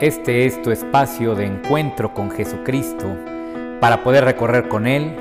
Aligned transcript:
Este 0.00 0.46
es 0.46 0.62
tu 0.62 0.70
espacio 0.70 1.34
de 1.34 1.44
encuentro 1.44 2.14
con 2.14 2.30
Jesucristo 2.30 3.14
para 3.82 4.02
poder 4.02 4.24
recorrer 4.24 4.66
con 4.66 4.86
Él 4.86 5.14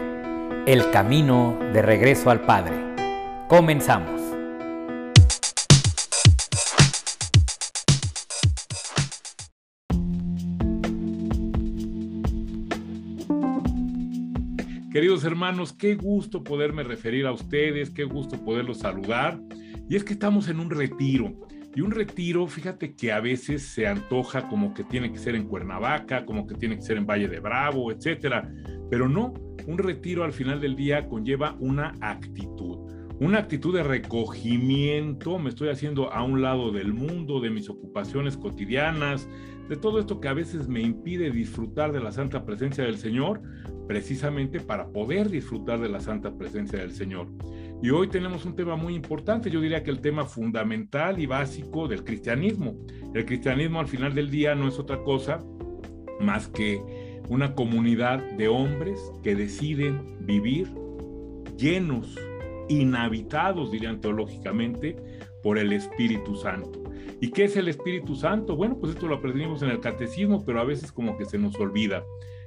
el 0.68 0.90
camino 0.92 1.60
de 1.74 1.82
regreso 1.82 2.30
al 2.30 2.46
Padre. 2.46 2.78
Comenzamos. 3.50 4.22
Queridos 14.94 15.26
hermanos, 15.26 15.74
qué 15.74 15.96
gusto 15.96 16.42
poderme 16.42 16.84
referir 16.84 17.26
a 17.26 17.34
ustedes, 17.34 17.90
qué 17.90 18.06
gusto 18.06 18.38
poderlos 18.46 18.80
saludar. 18.80 19.42
Y 19.90 19.98
es 19.98 20.06
que 20.06 20.14
estamos 20.14 20.48
en 20.48 20.62
un 20.62 20.70
retiro. 20.70 21.50
Y 21.80 21.82
un 21.82 21.92
retiro, 21.92 22.46
fíjate 22.46 22.94
que 22.94 23.14
a 23.14 23.22
veces 23.22 23.62
se 23.62 23.88
antoja 23.88 24.50
como 24.50 24.74
que 24.74 24.84
tiene 24.84 25.14
que 25.14 25.18
ser 25.18 25.34
en 25.36 25.48
Cuernavaca, 25.48 26.26
como 26.26 26.46
que 26.46 26.56
tiene 26.56 26.76
que 26.76 26.82
ser 26.82 26.98
en 26.98 27.08
Valle 27.08 27.30
de 27.30 27.40
Bravo, 27.40 27.90
etcétera. 27.90 28.52
Pero 28.92 29.08
no, 29.08 29.34
un 29.66 29.78
retiro 29.78 30.26
al 30.26 30.34
final 30.34 30.60
del 30.60 30.76
día 30.76 31.08
conlleva 31.08 31.56
una 31.62 31.94
actitud. 32.02 32.80
Una 33.22 33.40
actitud 33.40 33.74
de 33.74 33.84
recogimiento, 33.84 35.40
me 35.40 35.48
estoy 35.48 35.70
haciendo 35.70 36.12
a 36.12 36.22
un 36.22 36.42
lado 36.42 36.74
del 36.74 36.92
mundo, 36.92 37.40
de 37.40 37.50
mis 37.50 37.70
ocupaciones 37.70 38.36
cotidianas, 38.36 39.30
de 39.70 39.78
todo 39.78 40.02
esto 40.02 40.20
que 40.20 40.28
a 40.28 40.34
veces 40.34 40.68
me 40.68 40.82
impide 40.82 41.32
disfrutar 41.32 41.94
de 41.94 42.02
la 42.02 42.12
santa 42.12 42.44
presencia 42.44 42.84
del 42.84 42.98
Señor, 42.98 43.42
precisamente 43.88 44.60
para 44.60 44.90
poder 44.90 45.30
disfrutar 45.30 45.80
de 45.80 45.88
la 45.88 46.02
santa 46.02 46.38
presencia 46.38 46.80
del 46.80 46.92
Señor. 46.92 47.30
Y 47.82 47.92
hoy 47.92 48.10
tenemos 48.10 48.46
un 48.46 48.56
tema 48.56 48.76
muy 48.76 48.94
importante, 48.94 49.50
yo 49.50 49.62
diría 49.62 49.84
que 49.84 49.92
el 49.92 50.02
tema 50.02 50.26
fundamental 50.26 51.18
y 51.20 51.26
básico 51.26 51.88
del 51.88 52.04
cristianismo. 52.04 52.76
El 53.14 53.26
cristianismo 53.26 53.80
al 53.80 53.88
final 53.88 54.14
del 54.14 54.30
día 54.30 54.54
no 54.54 54.68
es 54.68 54.78
otra 54.78 55.02
cosa 55.04 55.40
más 56.20 56.50
que 56.50 56.82
una 57.30 57.56
comunidad 57.56 58.20
de 58.32 58.50
hombres 58.50 59.00
que 59.24 59.34
deciden 59.36 60.18
vivir 60.26 60.68
llenos, 61.58 62.18
inhabitados, 62.68 63.72
dirían 63.72 64.02
teológicamente, 64.02 64.98
por 65.42 65.58
el 65.58 65.72
Espíritu 65.72 66.36
Santo. 66.36 66.84
¿Y 67.22 67.32
qué 67.32 67.46
es 67.46 67.56
el 67.56 67.70
Espíritu 67.70 68.16
Santo? 68.16 68.58
Bueno, 68.58 68.78
pues 68.78 68.94
esto 68.94 69.08
lo 69.08 69.16
aprendimos 69.16 69.62
en 69.62 69.70
el 69.70 69.80
catecismo, 69.80 70.44
pero 70.46 70.60
a 70.60 70.66
veces 70.66 70.92
como 70.92 71.18
que 71.18 71.26
se 71.26 71.38
nos 71.38 71.56
olvida. 71.56 72.04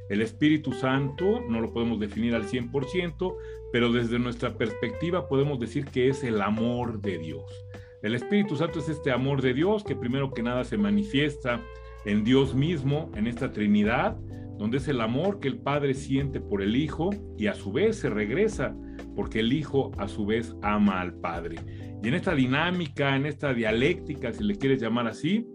El 0.08 0.20
Espíritu 0.20 0.72
Santo 0.72 1.40
no 1.48 1.60
lo 1.60 1.72
podemos 1.72 2.00
definir 2.00 2.34
al 2.34 2.44
100%, 2.44 3.36
pero 3.72 3.92
desde 3.92 4.18
nuestra 4.18 4.56
perspectiva 4.56 5.28
podemos 5.28 5.58
decir 5.58 5.86
que 5.86 6.08
es 6.08 6.24
el 6.24 6.42
amor 6.42 7.00
de 7.00 7.18
Dios. 7.18 7.64
El 8.02 8.14
Espíritu 8.14 8.56
Santo 8.56 8.80
es 8.80 8.88
este 8.88 9.12
amor 9.12 9.40
de 9.42 9.54
Dios 9.54 9.84
que 9.84 9.94
primero 9.94 10.32
que 10.32 10.42
nada 10.42 10.64
se 10.64 10.76
manifiesta 10.76 11.60
en 12.04 12.24
Dios 12.24 12.54
mismo, 12.54 13.10
en 13.14 13.28
esta 13.28 13.52
Trinidad, 13.52 14.16
donde 14.58 14.78
es 14.78 14.88
el 14.88 15.00
amor 15.00 15.38
que 15.38 15.48
el 15.48 15.58
Padre 15.58 15.94
siente 15.94 16.40
por 16.40 16.62
el 16.62 16.76
Hijo 16.76 17.10
y 17.38 17.46
a 17.46 17.54
su 17.54 17.72
vez 17.72 17.96
se 17.96 18.10
regresa 18.10 18.76
porque 19.14 19.40
el 19.40 19.52
Hijo 19.52 19.92
a 19.98 20.08
su 20.08 20.26
vez 20.26 20.54
ama 20.62 21.00
al 21.00 21.14
Padre. 21.14 21.56
Y 22.02 22.08
en 22.08 22.14
esta 22.14 22.34
dinámica, 22.34 23.14
en 23.14 23.26
esta 23.26 23.54
dialéctica, 23.54 24.32
si 24.32 24.42
le 24.42 24.56
quieres 24.56 24.82
llamar 24.82 25.06
así, 25.06 25.46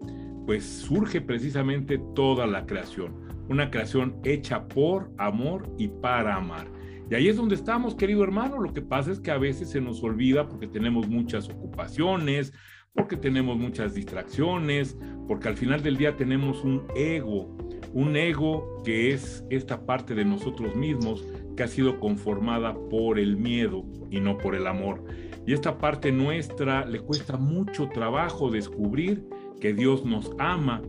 pues 0.46 0.64
surge 0.64 1.20
precisamente 1.20 2.00
toda 2.14 2.46
la 2.46 2.64
creación 2.64 3.27
una 3.48 3.70
creación 3.70 4.16
hecha 4.24 4.68
por 4.68 5.10
amor 5.18 5.68
y 5.78 5.88
para 5.88 6.36
amar. 6.36 6.68
Y 7.10 7.14
ahí 7.14 7.28
es 7.28 7.36
donde 7.36 7.54
estamos, 7.54 7.94
querido 7.94 8.22
hermano. 8.22 8.60
Lo 8.60 8.74
que 8.74 8.82
pasa 8.82 9.10
es 9.10 9.20
que 9.20 9.30
a 9.30 9.38
veces 9.38 9.70
se 9.70 9.80
nos 9.80 10.02
olvida 10.02 10.48
porque 10.48 10.66
tenemos 10.66 11.08
muchas 11.08 11.48
ocupaciones, 11.48 12.52
porque 12.94 13.16
tenemos 13.16 13.56
muchas 13.56 13.94
distracciones, 13.94 14.96
porque 15.26 15.48
al 15.48 15.56
final 15.56 15.82
del 15.82 15.96
día 15.96 16.16
tenemos 16.16 16.64
un 16.64 16.82
ego, 16.96 17.56
un 17.94 18.16
ego 18.16 18.82
que 18.84 19.12
es 19.12 19.44
esta 19.50 19.86
parte 19.86 20.14
de 20.14 20.24
nosotros 20.24 20.74
mismos 20.76 21.24
que 21.56 21.62
ha 21.62 21.68
sido 21.68 21.98
conformada 21.98 22.74
por 22.90 23.18
el 23.18 23.36
miedo 23.36 23.84
y 24.10 24.20
no 24.20 24.36
por 24.36 24.54
el 24.54 24.66
amor. 24.66 25.04
Y 25.46 25.54
esta 25.54 25.78
parte 25.78 26.12
nuestra 26.12 26.84
le 26.84 27.00
cuesta 27.00 27.36
mucho 27.36 27.88
trabajo 27.88 28.50
descubrir 28.50 29.24
que 29.60 29.72
Dios 29.72 30.04
nos 30.04 30.30
ama 30.38 30.82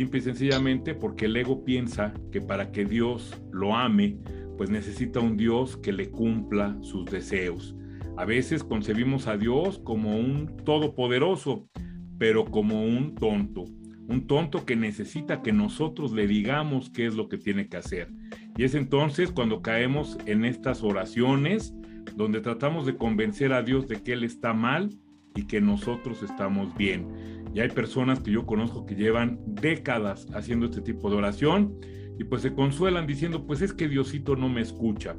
Simple 0.00 0.20
y 0.20 0.22
sencillamente 0.22 0.94
porque 0.94 1.26
el 1.26 1.36
ego 1.36 1.62
piensa 1.62 2.14
que 2.32 2.40
para 2.40 2.72
que 2.72 2.86
Dios 2.86 3.38
lo 3.52 3.76
ame, 3.76 4.16
pues 4.56 4.70
necesita 4.70 5.20
un 5.20 5.36
Dios 5.36 5.76
que 5.76 5.92
le 5.92 6.08
cumpla 6.08 6.74
sus 6.80 7.04
deseos. 7.04 7.76
A 8.16 8.24
veces 8.24 8.64
concebimos 8.64 9.26
a 9.26 9.36
Dios 9.36 9.78
como 9.84 10.16
un 10.16 10.56
todopoderoso, 10.64 11.68
pero 12.16 12.46
como 12.46 12.82
un 12.82 13.14
tonto. 13.14 13.66
Un 14.08 14.26
tonto 14.26 14.64
que 14.64 14.74
necesita 14.74 15.42
que 15.42 15.52
nosotros 15.52 16.12
le 16.12 16.26
digamos 16.26 16.88
qué 16.88 17.04
es 17.04 17.14
lo 17.14 17.28
que 17.28 17.36
tiene 17.36 17.68
que 17.68 17.76
hacer. 17.76 18.08
Y 18.56 18.64
es 18.64 18.74
entonces 18.74 19.30
cuando 19.30 19.60
caemos 19.60 20.16
en 20.24 20.46
estas 20.46 20.82
oraciones 20.82 21.74
donde 22.16 22.40
tratamos 22.40 22.86
de 22.86 22.96
convencer 22.96 23.52
a 23.52 23.62
Dios 23.62 23.86
de 23.86 24.02
que 24.02 24.14
Él 24.14 24.24
está 24.24 24.54
mal 24.54 24.88
y 25.34 25.46
que 25.46 25.60
nosotros 25.60 26.22
estamos 26.22 26.74
bien. 26.74 27.39
Y 27.54 27.60
hay 27.60 27.68
personas 27.68 28.20
que 28.20 28.30
yo 28.30 28.46
conozco 28.46 28.86
que 28.86 28.94
llevan 28.94 29.40
décadas 29.46 30.26
haciendo 30.34 30.66
este 30.66 30.80
tipo 30.80 31.10
de 31.10 31.16
oración 31.16 31.76
y 32.18 32.24
pues 32.24 32.42
se 32.42 32.54
consuelan 32.54 33.06
diciendo, 33.06 33.46
pues 33.46 33.62
es 33.62 33.72
que 33.72 33.88
Diosito 33.88 34.36
no 34.36 34.48
me 34.48 34.60
escucha. 34.60 35.16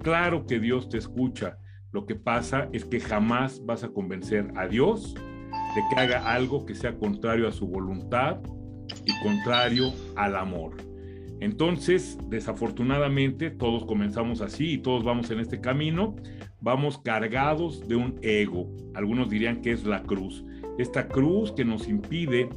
Claro 0.00 0.46
que 0.46 0.60
Dios 0.60 0.88
te 0.88 0.98
escucha. 0.98 1.58
Lo 1.92 2.06
que 2.06 2.14
pasa 2.14 2.68
es 2.72 2.84
que 2.84 3.00
jamás 3.00 3.64
vas 3.64 3.84
a 3.84 3.88
convencer 3.88 4.52
a 4.56 4.66
Dios 4.66 5.14
de 5.14 5.82
que 5.90 6.00
haga 6.00 6.32
algo 6.32 6.64
que 6.64 6.74
sea 6.74 6.96
contrario 6.96 7.48
a 7.48 7.52
su 7.52 7.66
voluntad 7.66 8.38
y 9.04 9.12
contrario 9.22 9.92
al 10.16 10.36
amor. 10.36 10.76
Entonces, 11.40 12.18
desafortunadamente, 12.28 13.50
todos 13.50 13.84
comenzamos 13.84 14.40
así 14.40 14.72
y 14.72 14.78
todos 14.78 15.04
vamos 15.04 15.30
en 15.30 15.40
este 15.40 15.60
camino, 15.60 16.16
vamos 16.60 16.98
cargados 16.98 17.86
de 17.88 17.96
un 17.96 18.18
ego. 18.22 18.70
Algunos 18.94 19.28
dirían 19.28 19.60
que 19.60 19.72
es 19.72 19.84
la 19.84 20.02
cruz 20.02 20.44
esta 20.78 21.08
cruz 21.08 21.52
que 21.52 21.64
nos 21.64 21.88
impide, 21.88 22.48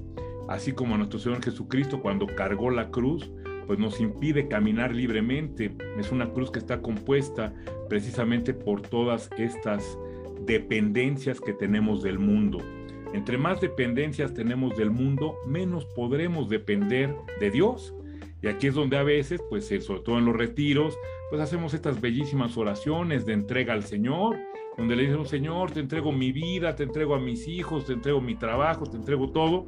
así 0.47 0.72
como 0.72 0.97
nuestro 0.97 1.19
Señor 1.19 1.44
Jesucristo 1.44 2.01
cuando 2.01 2.28
cargó 2.28 2.69
la 2.69 2.89
cruz, 2.89 3.31
pues 3.67 3.79
nos 3.79 4.00
impide 4.00 4.47
caminar 4.47 4.95
libremente. 4.95 5.75
Es 6.00 6.11
una 6.11 6.31
cruz 6.31 6.50
que 6.50 6.59
está 6.59 6.81
compuesta 6.81 7.53
precisamente 7.89 8.53
por 8.53 8.81
todas 8.81 9.29
estas 9.38 9.97
dependencias 10.45 11.41
que 11.41 11.53
tenemos 11.53 12.01
del 12.01 12.17
mundo. 12.17 12.59
Entre 13.13 13.38
más 13.38 13.61
dependencias 13.61 14.33
tenemos 14.33 14.77
del 14.77 14.89
mundo, 14.89 15.35
menos 15.45 15.85
podremos 15.95 16.50
depender 16.50 17.13
de 17.39 17.51
Dios. 17.51 17.94
Y 18.41 18.47
aquí 18.47 18.67
es 18.67 18.75
donde 18.75 18.97
a 18.97 19.03
veces, 19.03 19.41
pues 19.50 19.67
sobre 19.83 20.01
todo 20.01 20.17
en 20.17 20.25
los 20.25 20.35
retiros, 20.35 20.97
pues 21.29 21.41
hacemos 21.41 21.73
estas 21.73 22.00
bellísimas 22.00 22.56
oraciones 22.57 23.25
de 23.25 23.33
entrega 23.33 23.73
al 23.73 23.83
Señor 23.83 24.38
donde 24.77 24.95
le 24.95 25.07
dicen, 25.07 25.25
Señor, 25.25 25.71
te 25.71 25.79
entrego 25.79 26.11
mi 26.11 26.31
vida, 26.31 26.75
te 26.75 26.83
entrego 26.83 27.15
a 27.15 27.19
mis 27.19 27.47
hijos, 27.47 27.85
te 27.85 27.93
entrego 27.93 28.21
mi 28.21 28.35
trabajo, 28.35 28.85
te 28.85 28.97
entrego 28.97 29.31
todo, 29.31 29.67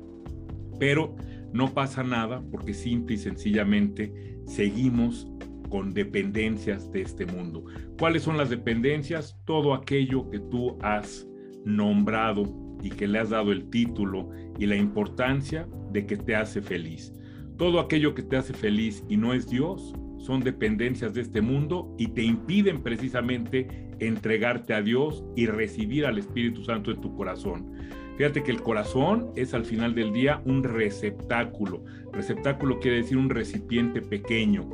pero 0.79 1.15
no 1.51 1.73
pasa 1.73 2.03
nada 2.03 2.43
porque 2.51 2.73
simple 2.75 3.15
y 3.15 3.17
sencillamente 3.17 4.39
seguimos 4.45 5.27
con 5.69 5.93
dependencias 5.93 6.91
de 6.91 7.01
este 7.01 7.25
mundo. 7.25 7.65
¿Cuáles 7.97 8.23
son 8.23 8.37
las 8.37 8.49
dependencias? 8.49 9.39
Todo 9.45 9.73
aquello 9.73 10.29
que 10.29 10.39
tú 10.39 10.77
has 10.81 11.27
nombrado 11.65 12.43
y 12.81 12.89
que 12.89 13.07
le 13.07 13.19
has 13.19 13.31
dado 13.31 13.51
el 13.51 13.69
título 13.69 14.29
y 14.57 14.67
la 14.67 14.75
importancia 14.75 15.67
de 15.91 16.05
que 16.05 16.17
te 16.17 16.35
hace 16.35 16.61
feliz. 16.61 17.13
Todo 17.57 17.79
aquello 17.79 18.13
que 18.13 18.23
te 18.23 18.37
hace 18.37 18.53
feliz 18.53 19.03
y 19.09 19.17
no 19.17 19.33
es 19.33 19.49
Dios 19.49 19.93
son 20.19 20.41
dependencias 20.41 21.13
de 21.13 21.21
este 21.21 21.41
mundo 21.41 21.95
y 21.97 22.07
te 22.09 22.21
impiden 22.21 22.81
precisamente 22.81 23.89
entregarte 23.99 24.73
a 24.73 24.81
Dios 24.81 25.23
y 25.35 25.47
recibir 25.47 26.05
al 26.05 26.17
Espíritu 26.17 26.63
Santo 26.63 26.91
en 26.91 27.01
tu 27.01 27.15
corazón. 27.15 27.73
Fíjate 28.17 28.43
que 28.43 28.51
el 28.51 28.61
corazón 28.61 29.31
es 29.35 29.53
al 29.53 29.65
final 29.65 29.95
del 29.95 30.11
día 30.11 30.41
un 30.45 30.63
receptáculo. 30.63 31.83
Receptáculo 32.11 32.79
quiere 32.79 32.97
decir 32.97 33.17
un 33.17 33.29
recipiente 33.29 34.01
pequeño. 34.01 34.69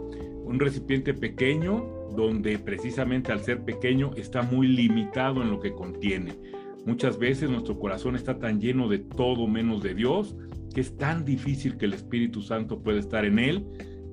Un 0.45 0.59
recipiente 0.59 1.13
pequeño 1.13 2.09
donde 2.15 2.57
precisamente 2.57 3.31
al 3.31 3.41
ser 3.41 3.63
pequeño 3.63 4.11
está 4.15 4.41
muy 4.41 4.67
limitado 4.67 5.43
en 5.43 5.51
lo 5.51 5.59
que 5.59 5.73
contiene. 5.73 6.33
Muchas 6.85 7.19
veces 7.19 7.49
nuestro 7.49 7.79
corazón 7.79 8.15
está 8.15 8.39
tan 8.39 8.59
lleno 8.59 8.87
de 8.87 8.99
todo 8.99 9.47
menos 9.47 9.83
de 9.83 9.93
Dios 9.93 10.35
que 10.73 10.81
es 10.81 10.97
tan 10.97 11.23
difícil 11.23 11.77
que 11.77 11.85
el 11.85 11.93
Espíritu 11.93 12.41
Santo 12.41 12.81
pueda 12.81 12.99
estar 12.99 13.25
en 13.25 13.39
él 13.39 13.65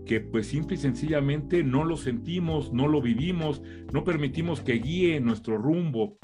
que 0.06 0.20
pues 0.20 0.46
simple 0.46 0.74
y 0.74 0.78
sencillamente 0.78 1.62
no 1.62 1.84
lo 1.84 1.96
sentimos, 1.96 2.72
no 2.72 2.88
lo 2.88 3.00
vivimos, 3.00 3.62
no 3.92 4.04
permitimos 4.04 4.60
que 4.60 4.74
guíe 4.74 5.20
nuestro 5.20 5.58
rumbo. 5.58 6.18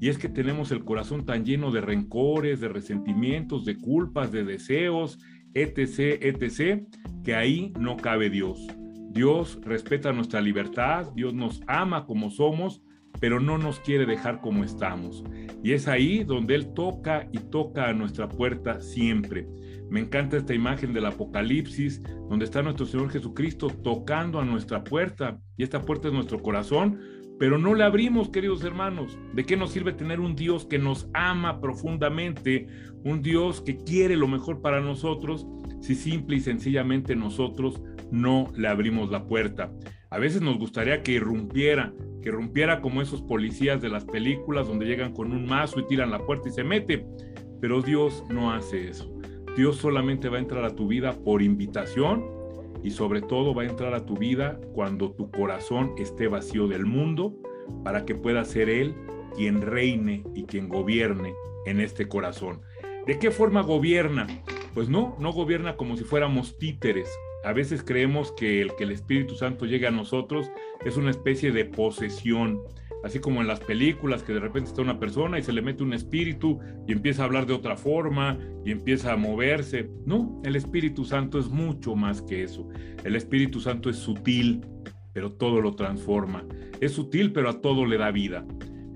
Y 0.00 0.08
es 0.08 0.18
que 0.18 0.28
tenemos 0.28 0.70
el 0.70 0.84
corazón 0.84 1.24
tan 1.24 1.44
lleno 1.44 1.70
de 1.70 1.80
rencores, 1.80 2.60
de 2.60 2.68
resentimientos, 2.68 3.64
de 3.64 3.76
culpas, 3.76 4.32
de 4.32 4.44
deseos, 4.44 5.18
etc., 5.54 6.18
etc., 6.20 6.84
que 7.22 7.34
ahí 7.34 7.72
no 7.78 7.96
cabe 7.96 8.28
Dios. 8.28 8.66
Dios 9.10 9.60
respeta 9.62 10.12
nuestra 10.12 10.40
libertad, 10.40 11.12
Dios 11.14 11.32
nos 11.32 11.62
ama 11.68 12.04
como 12.04 12.30
somos, 12.30 12.82
pero 13.20 13.40
no 13.40 13.58
nos 13.58 13.78
quiere 13.80 14.06
dejar 14.06 14.40
como 14.40 14.64
estamos. 14.64 15.24
Y 15.62 15.72
es 15.72 15.86
ahí 15.88 16.24
donde 16.24 16.56
Él 16.56 16.74
toca 16.74 17.28
y 17.32 17.38
toca 17.38 17.88
a 17.88 17.94
nuestra 17.94 18.28
puerta 18.28 18.80
siempre. 18.80 19.46
Me 19.90 20.00
encanta 20.00 20.36
esta 20.36 20.54
imagen 20.54 20.92
del 20.92 21.06
Apocalipsis, 21.06 22.02
donde 22.28 22.44
está 22.44 22.62
nuestro 22.62 22.86
Señor 22.86 23.10
Jesucristo 23.10 23.68
tocando 23.68 24.40
a 24.40 24.44
nuestra 24.44 24.82
puerta, 24.82 25.38
y 25.56 25.62
esta 25.62 25.82
puerta 25.82 26.08
es 26.08 26.14
nuestro 26.14 26.42
corazón, 26.42 26.98
pero 27.38 27.58
no 27.58 27.74
le 27.74 27.84
abrimos, 27.84 28.28
queridos 28.30 28.62
hermanos. 28.64 29.18
¿De 29.32 29.44
qué 29.44 29.56
nos 29.56 29.72
sirve 29.72 29.92
tener 29.92 30.20
un 30.20 30.36
Dios 30.36 30.66
que 30.66 30.78
nos 30.78 31.08
ama 31.14 31.60
profundamente, 31.60 32.68
un 33.04 33.22
Dios 33.22 33.60
que 33.60 33.76
quiere 33.76 34.16
lo 34.16 34.28
mejor 34.28 34.60
para 34.60 34.80
nosotros, 34.80 35.46
si 35.80 35.94
simple 35.94 36.36
y 36.36 36.40
sencillamente 36.40 37.16
nosotros 37.16 37.82
no 38.10 38.52
le 38.56 38.68
abrimos 38.68 39.10
la 39.10 39.26
puerta? 39.26 39.72
A 40.10 40.18
veces 40.18 40.42
nos 40.42 40.58
gustaría 40.58 41.02
que 41.02 41.12
irrumpiera, 41.12 41.92
que 42.22 42.28
irrumpiera 42.28 42.80
como 42.80 43.02
esos 43.02 43.20
policías 43.20 43.82
de 43.82 43.88
las 43.88 44.04
películas 44.04 44.68
donde 44.68 44.86
llegan 44.86 45.12
con 45.12 45.32
un 45.32 45.44
mazo 45.44 45.80
y 45.80 45.86
tiran 45.86 46.12
la 46.12 46.24
puerta 46.24 46.48
y 46.48 46.52
se 46.52 46.62
mete, 46.62 47.04
pero 47.60 47.82
Dios 47.82 48.22
no 48.30 48.52
hace 48.52 48.88
eso. 48.88 49.12
Dios 49.56 49.76
solamente 49.76 50.28
va 50.28 50.38
a 50.38 50.40
entrar 50.40 50.64
a 50.64 50.74
tu 50.74 50.88
vida 50.88 51.12
por 51.12 51.40
invitación 51.40 52.24
y 52.82 52.90
sobre 52.90 53.22
todo 53.22 53.54
va 53.54 53.62
a 53.62 53.66
entrar 53.66 53.94
a 53.94 54.04
tu 54.04 54.16
vida 54.16 54.60
cuando 54.74 55.12
tu 55.12 55.30
corazón 55.30 55.94
esté 55.96 56.26
vacío 56.26 56.66
del 56.66 56.86
mundo 56.86 57.36
para 57.84 58.04
que 58.04 58.16
pueda 58.16 58.44
ser 58.44 58.68
Él 58.68 58.94
quien 59.36 59.62
reine 59.62 60.24
y 60.34 60.44
quien 60.44 60.68
gobierne 60.68 61.34
en 61.66 61.80
este 61.80 62.08
corazón. 62.08 62.62
¿De 63.06 63.18
qué 63.18 63.30
forma 63.30 63.62
gobierna? 63.62 64.26
Pues 64.74 64.88
no, 64.88 65.16
no 65.20 65.32
gobierna 65.32 65.76
como 65.76 65.96
si 65.96 66.02
fuéramos 66.02 66.58
títeres. 66.58 67.08
A 67.44 67.52
veces 67.52 67.84
creemos 67.84 68.32
que 68.32 68.60
el 68.60 68.74
que 68.74 68.84
el 68.84 68.90
Espíritu 68.90 69.36
Santo 69.36 69.66
llegue 69.66 69.86
a 69.86 69.92
nosotros 69.92 70.50
es 70.84 70.96
una 70.96 71.10
especie 71.10 71.52
de 71.52 71.64
posesión 71.64 72.60
así 73.04 73.20
como 73.20 73.42
en 73.42 73.46
las 73.46 73.60
películas 73.60 74.22
que 74.22 74.32
de 74.32 74.40
repente 74.40 74.70
está 74.70 74.80
una 74.80 74.98
persona 74.98 75.38
y 75.38 75.42
se 75.42 75.52
le 75.52 75.60
mete 75.60 75.82
un 75.82 75.92
espíritu 75.92 76.58
y 76.88 76.92
empieza 76.92 77.22
a 77.22 77.26
hablar 77.26 77.44
de 77.46 77.52
otra 77.52 77.76
forma 77.76 78.38
y 78.64 78.70
empieza 78.70 79.12
a 79.12 79.16
moverse. 79.16 79.90
No, 80.06 80.40
el 80.42 80.56
Espíritu 80.56 81.04
Santo 81.04 81.38
es 81.38 81.48
mucho 81.48 81.94
más 81.94 82.22
que 82.22 82.42
eso. 82.42 82.66
El 83.04 83.14
Espíritu 83.14 83.60
Santo 83.60 83.90
es 83.90 83.96
sutil, 83.96 84.64
pero 85.12 85.32
todo 85.32 85.60
lo 85.60 85.74
transforma. 85.76 86.46
Es 86.80 86.92
sutil, 86.92 87.32
pero 87.32 87.50
a 87.50 87.60
todo 87.60 87.84
le 87.84 87.98
da 87.98 88.10
vida. 88.10 88.46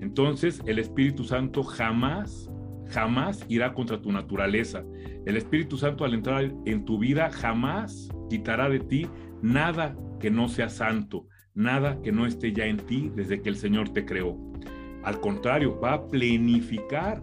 Entonces, 0.01 0.59
el 0.65 0.79
Espíritu 0.79 1.23
Santo 1.23 1.61
jamás, 1.61 2.49
jamás 2.87 3.45
irá 3.47 3.73
contra 3.75 4.01
tu 4.01 4.11
naturaleza. 4.11 4.83
El 5.27 5.37
Espíritu 5.37 5.77
Santo 5.77 6.03
al 6.03 6.15
entrar 6.15 6.51
en 6.65 6.83
tu 6.83 6.97
vida 6.97 7.29
jamás 7.29 8.09
quitará 8.27 8.69
de 8.69 8.79
ti 8.79 9.07
nada 9.43 9.95
que 10.19 10.31
no 10.31 10.49
sea 10.49 10.67
santo 10.67 11.27
nada 11.59 12.01
que 12.01 12.13
no 12.13 12.25
esté 12.25 12.53
ya 12.53 12.65
en 12.65 12.77
ti 12.77 13.11
desde 13.13 13.41
que 13.41 13.49
el 13.49 13.57
Señor 13.57 13.89
te 13.89 14.05
creó. 14.05 14.37
Al 15.03 15.19
contrario, 15.19 15.77
va 15.79 15.93
a 15.93 16.07
plenificar, 16.07 17.21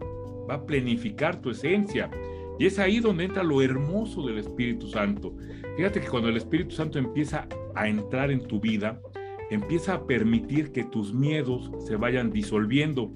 va 0.48 0.56
a 0.56 0.66
plenificar 0.66 1.40
tu 1.40 1.50
esencia. 1.50 2.10
Y 2.58 2.66
es 2.66 2.78
ahí 2.78 3.00
donde 3.00 3.24
entra 3.24 3.42
lo 3.42 3.62
hermoso 3.62 4.26
del 4.26 4.38
Espíritu 4.38 4.88
Santo. 4.88 5.34
Fíjate 5.76 6.00
que 6.00 6.08
cuando 6.08 6.28
el 6.28 6.36
Espíritu 6.36 6.74
Santo 6.74 6.98
empieza 6.98 7.48
a 7.74 7.88
entrar 7.88 8.30
en 8.30 8.46
tu 8.46 8.60
vida, 8.60 9.00
empieza 9.50 9.94
a 9.94 10.06
permitir 10.06 10.70
que 10.70 10.84
tus 10.84 11.14
miedos 11.14 11.70
se 11.86 11.96
vayan 11.96 12.30
disolviendo. 12.30 13.10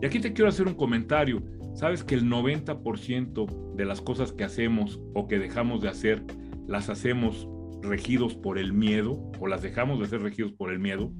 Y 0.00 0.06
aquí 0.06 0.20
te 0.20 0.32
quiero 0.32 0.48
hacer 0.48 0.66
un 0.66 0.74
comentario. 0.74 1.42
Sabes 1.74 2.02
que 2.02 2.14
el 2.14 2.24
90% 2.24 3.74
de 3.74 3.84
las 3.84 4.00
cosas 4.00 4.32
que 4.32 4.44
hacemos 4.44 5.00
o 5.14 5.28
que 5.28 5.38
dejamos 5.38 5.82
de 5.82 5.88
hacer, 5.88 6.22
las 6.66 6.88
hacemos 6.88 7.48
regidos 7.82 8.34
por 8.34 8.58
el 8.58 8.72
miedo 8.72 9.30
o 9.40 9.46
las 9.46 9.62
dejamos 9.62 10.00
de 10.00 10.06
ser 10.06 10.22
regidos 10.22 10.52
por 10.52 10.72
el 10.72 10.78
miedo, 10.78 11.12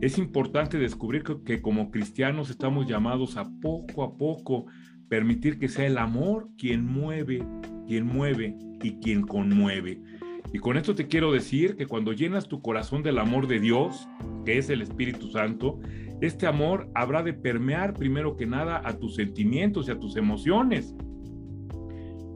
es 0.00 0.18
importante 0.18 0.78
descubrir 0.78 1.22
que, 1.44 1.62
como 1.62 1.90
cristianos 1.90 2.50
estamos 2.50 2.86
llamados 2.86 3.36
a 3.36 3.48
poco 3.60 4.02
a 4.02 4.16
poco 4.16 4.66
permitir 5.08 5.58
que 5.58 5.68
sea 5.68 5.86
el 5.86 5.98
amor 5.98 6.48
quien 6.58 6.84
mueve, 6.84 7.46
quien 7.86 8.06
mueve 8.06 8.56
y 8.82 8.98
quien 9.00 9.22
conmueve. 9.22 10.00
Y 10.52 10.58
con 10.58 10.76
esto 10.76 10.94
te 10.94 11.08
quiero 11.08 11.32
decir 11.32 11.76
que 11.76 11.86
cuando 11.86 12.12
llenas 12.12 12.48
tu 12.48 12.60
corazón 12.60 13.02
del 13.02 13.18
amor 13.18 13.48
de 13.48 13.60
Dios, 13.60 14.08
que 14.44 14.58
es 14.58 14.70
el 14.70 14.82
Espíritu 14.82 15.30
Santo, 15.30 15.80
este 16.20 16.46
amor 16.46 16.90
habrá 16.94 17.22
de 17.22 17.32
permear 17.32 17.94
primero 17.94 18.36
que 18.36 18.46
nada 18.46 18.82
a 18.84 18.98
tus 18.98 19.16
sentimientos 19.16 19.88
y 19.88 19.92
a 19.92 19.98
tus 19.98 20.16
emociones. 20.16 20.94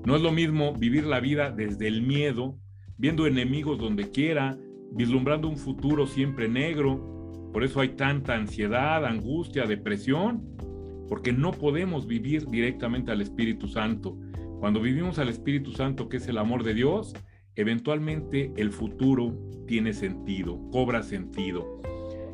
No 0.05 0.17
es 0.17 0.23
lo 0.23 0.33
mismo 0.33 0.73
vivir 0.75 1.05
la 1.05 1.21
vida 1.21 1.51
desde 1.51 1.87
el 1.87 2.03
miedo 2.03 2.59
viendo 2.99 3.27
enemigos 3.27 3.79
donde 3.79 4.11
quiera, 4.11 4.59
vislumbrando 4.93 5.49
un 5.49 5.57
futuro 5.57 6.07
siempre 6.07 6.49
negro. 6.49 7.51
Por 7.53 7.65
eso 7.65 7.81
hay 7.81 7.91
tanta 7.91 8.35
ansiedad, 8.35 9.05
angustia, 9.07 9.65
depresión, 9.65 10.45
porque 11.09 11.33
no 11.33 11.53
podemos 11.53 12.07
vivir 12.07 12.47
directamente 12.47 13.13
al 13.13 13.23
Espíritu 13.23 13.69
Santo. 13.69 14.19
Cuando 14.61 14.81
vivimos 14.81 15.19
al 15.19 15.29
Espíritu 15.29 15.73
Santo, 15.73 16.09
que 16.09 16.19
es 16.19 16.29
el 16.29 16.37
amor 16.37 16.65
de 16.65 16.75
Dios, 16.75 17.15
eventualmente 17.55 18.53
el 18.57 18.73
futuro 18.73 19.39
tiene 19.67 19.93
sentido, 19.93 20.61
cobra 20.71 21.03
sentido. 21.03 21.81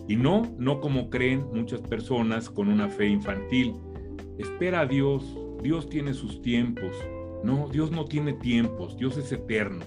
Y 0.08 0.16
no, 0.16 0.54
no 0.58 0.80
como 0.80 1.10
creen 1.10 1.44
muchas 1.52 1.80
personas 1.82 2.50
con 2.50 2.68
una 2.68 2.88
fe 2.88 3.08
infantil. 3.08 3.74
Espera 4.38 4.80
a 4.80 4.86
Dios, 4.86 5.38
Dios 5.62 5.88
tiene 5.88 6.14
sus 6.14 6.42
tiempos. 6.42 6.96
No, 7.42 7.68
Dios 7.68 7.90
no 7.90 8.06
tiene 8.06 8.32
tiempos, 8.32 8.96
Dios 8.96 9.16
es 9.18 9.30
eterno. 9.32 9.84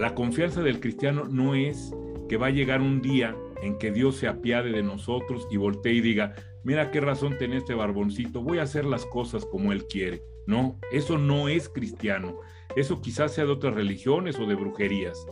La 0.00 0.14
confianza 0.14 0.62
del 0.62 0.80
cristiano 0.80 1.26
no 1.26 1.54
es 1.54 1.94
que 2.26 2.38
va 2.38 2.46
a 2.46 2.50
llegar 2.50 2.80
un 2.80 3.02
día 3.02 3.36
en 3.60 3.76
que 3.76 3.92
Dios 3.92 4.16
se 4.16 4.28
apiade 4.28 4.72
de 4.72 4.82
nosotros 4.82 5.46
y 5.50 5.58
voltee 5.58 5.92
y 5.92 6.00
diga, 6.00 6.32
mira 6.64 6.90
qué 6.90 7.02
razón 7.02 7.36
tiene 7.36 7.58
este 7.58 7.74
barboncito, 7.74 8.40
voy 8.40 8.60
a 8.60 8.62
hacer 8.62 8.86
las 8.86 9.04
cosas 9.04 9.44
como 9.44 9.72
Él 9.72 9.84
quiere. 9.84 10.22
No, 10.46 10.78
eso 10.90 11.18
no 11.18 11.50
es 11.50 11.68
cristiano. 11.68 12.40
Eso 12.76 13.02
quizás 13.02 13.34
sea 13.34 13.44
de 13.44 13.50
otras 13.50 13.74
religiones 13.74 14.38
o 14.38 14.46
de 14.46 14.54
brujerías. 14.54 15.26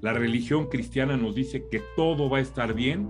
La 0.00 0.12
religión 0.12 0.68
cristiana 0.68 1.16
nos 1.16 1.34
dice 1.34 1.64
que 1.68 1.82
todo 1.96 2.30
va 2.30 2.38
a 2.38 2.42
estar 2.42 2.72
bien, 2.72 3.08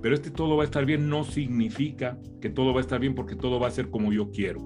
pero 0.00 0.14
este 0.14 0.30
todo 0.30 0.56
va 0.56 0.62
a 0.62 0.66
estar 0.66 0.86
bien 0.86 1.08
no 1.08 1.24
significa 1.24 2.16
que 2.40 2.48
todo 2.48 2.72
va 2.72 2.78
a 2.78 2.82
estar 2.82 3.00
bien 3.00 3.16
porque 3.16 3.34
todo 3.34 3.58
va 3.58 3.66
a 3.66 3.72
ser 3.72 3.90
como 3.90 4.12
yo 4.12 4.30
quiero. 4.30 4.60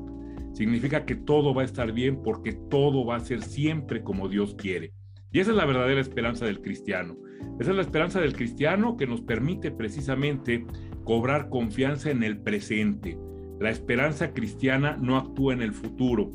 Significa 0.52 1.06
que 1.06 1.14
todo 1.14 1.54
va 1.54 1.62
a 1.62 1.64
estar 1.64 1.92
bien 1.92 2.22
porque 2.22 2.52
todo 2.52 3.06
va 3.06 3.16
a 3.16 3.20
ser 3.20 3.40
siempre 3.40 4.02
como 4.02 4.28
Dios 4.28 4.54
quiere. 4.54 4.92
Y 5.32 5.40
esa 5.40 5.50
es 5.50 5.56
la 5.56 5.64
verdadera 5.64 6.00
esperanza 6.00 6.44
del 6.44 6.61
cristiano. 6.61 7.17
Esa 7.58 7.70
es 7.70 7.76
la 7.76 7.82
esperanza 7.82 8.20
del 8.20 8.34
cristiano 8.34 8.96
que 8.96 9.06
nos 9.06 9.23
permite 9.23 9.70
precisamente 9.70 10.67
cobrar 11.05 11.49
confianza 11.49 12.11
en 12.11 12.23
el 12.23 12.38
presente. 12.38 13.19
La 13.58 13.70
esperanza 13.70 14.32
cristiana 14.32 14.96
no 15.00 15.17
actúa 15.17 15.55
en 15.55 15.62
el 15.62 15.73
futuro. 15.73 16.31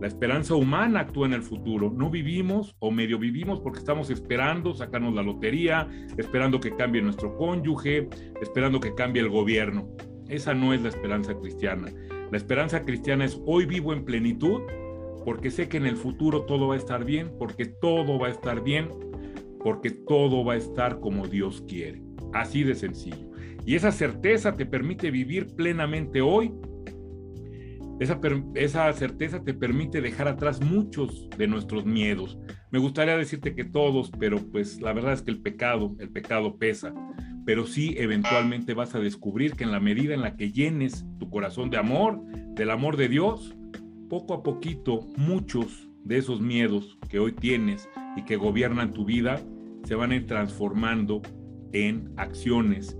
La 0.00 0.06
esperanza 0.06 0.54
humana 0.54 1.00
actúa 1.00 1.26
en 1.26 1.32
el 1.32 1.42
futuro. 1.42 1.92
No 1.96 2.10
vivimos 2.10 2.74
o 2.78 2.90
medio 2.90 3.18
vivimos 3.18 3.60
porque 3.60 3.78
estamos 3.78 4.10
esperando 4.10 4.74
sacarnos 4.74 5.14
la 5.14 5.22
lotería, 5.22 5.88
esperando 6.16 6.60
que 6.60 6.74
cambie 6.74 7.02
nuestro 7.02 7.36
cónyuge, 7.36 8.08
esperando 8.40 8.80
que 8.80 8.94
cambie 8.94 9.22
el 9.22 9.28
gobierno. 9.28 9.88
Esa 10.28 10.54
no 10.54 10.72
es 10.74 10.82
la 10.82 10.88
esperanza 10.88 11.34
cristiana. 11.34 11.92
La 12.30 12.36
esperanza 12.36 12.84
cristiana 12.84 13.24
es 13.24 13.40
hoy 13.46 13.66
vivo 13.66 13.92
en 13.92 14.04
plenitud 14.04 14.62
porque 15.24 15.50
sé 15.50 15.68
que 15.68 15.76
en 15.76 15.86
el 15.86 15.96
futuro 15.96 16.42
todo 16.42 16.68
va 16.68 16.74
a 16.74 16.78
estar 16.78 17.04
bien, 17.04 17.32
porque 17.38 17.66
todo 17.66 18.18
va 18.18 18.28
a 18.28 18.30
estar 18.30 18.62
bien, 18.62 18.88
porque 19.62 19.90
todo 19.90 20.44
va 20.44 20.54
a 20.54 20.56
estar 20.56 21.00
como 21.00 21.26
Dios 21.26 21.64
quiere. 21.66 22.02
Así 22.32 22.64
de 22.64 22.74
sencillo. 22.74 23.30
Y 23.64 23.76
esa 23.76 23.92
certeza 23.92 24.56
te 24.56 24.66
permite 24.66 25.10
vivir 25.10 25.54
plenamente 25.54 26.20
hoy. 26.20 26.52
Esa, 28.00 28.18
esa, 28.54 28.92
certeza 28.94 29.44
te 29.44 29.54
permite 29.54 30.00
dejar 30.00 30.26
atrás 30.26 30.60
muchos 30.60 31.28
de 31.38 31.46
nuestros 31.46 31.84
miedos. 31.84 32.36
Me 32.72 32.80
gustaría 32.80 33.16
decirte 33.16 33.54
que 33.54 33.64
todos, 33.64 34.10
pero 34.18 34.38
pues 34.50 34.80
la 34.80 34.92
verdad 34.92 35.12
es 35.12 35.22
que 35.22 35.30
el 35.30 35.40
pecado, 35.40 35.94
el 36.00 36.10
pecado 36.10 36.58
pesa. 36.58 36.92
Pero 37.44 37.66
sí, 37.66 37.94
eventualmente 37.98 38.74
vas 38.74 38.94
a 38.94 39.00
descubrir 39.00 39.52
que 39.54 39.64
en 39.64 39.72
la 39.72 39.80
medida 39.80 40.14
en 40.14 40.22
la 40.22 40.36
que 40.36 40.50
llenes 40.50 41.04
tu 41.18 41.30
corazón 41.30 41.70
de 41.70 41.76
amor, 41.76 42.20
del 42.54 42.70
amor 42.70 42.96
de 42.96 43.08
Dios, 43.08 43.54
poco 44.12 44.34
a 44.34 44.42
poquito 44.42 45.08
muchos 45.16 45.88
de 46.04 46.18
esos 46.18 46.38
miedos 46.38 46.98
que 47.08 47.18
hoy 47.18 47.32
tienes 47.32 47.88
y 48.14 48.24
que 48.24 48.36
gobiernan 48.36 48.92
tu 48.92 49.06
vida 49.06 49.40
se 49.84 49.94
van 49.94 50.10
a 50.10 50.16
ir 50.16 50.26
transformando 50.26 51.22
en 51.72 52.12
acciones, 52.18 52.94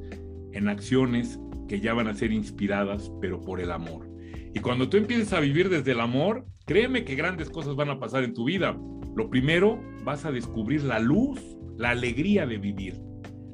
en 0.54 0.70
acciones 0.70 1.38
que 1.68 1.80
ya 1.80 1.92
van 1.92 2.08
a 2.08 2.14
ser 2.14 2.32
inspiradas, 2.32 3.12
pero 3.20 3.42
por 3.42 3.60
el 3.60 3.72
amor. 3.72 4.08
Y 4.54 4.60
cuando 4.60 4.88
tú 4.88 4.96
empieces 4.96 5.34
a 5.34 5.40
vivir 5.40 5.68
desde 5.68 5.92
el 5.92 6.00
amor, 6.00 6.46
créeme 6.64 7.04
que 7.04 7.14
grandes 7.14 7.50
cosas 7.50 7.76
van 7.76 7.90
a 7.90 7.98
pasar 7.98 8.24
en 8.24 8.32
tu 8.32 8.44
vida. 8.44 8.74
Lo 9.14 9.28
primero, 9.28 9.78
vas 10.04 10.24
a 10.24 10.32
descubrir 10.32 10.82
la 10.82 10.98
luz, 10.98 11.38
la 11.76 11.90
alegría 11.90 12.46
de 12.46 12.56
vivir. 12.56 12.98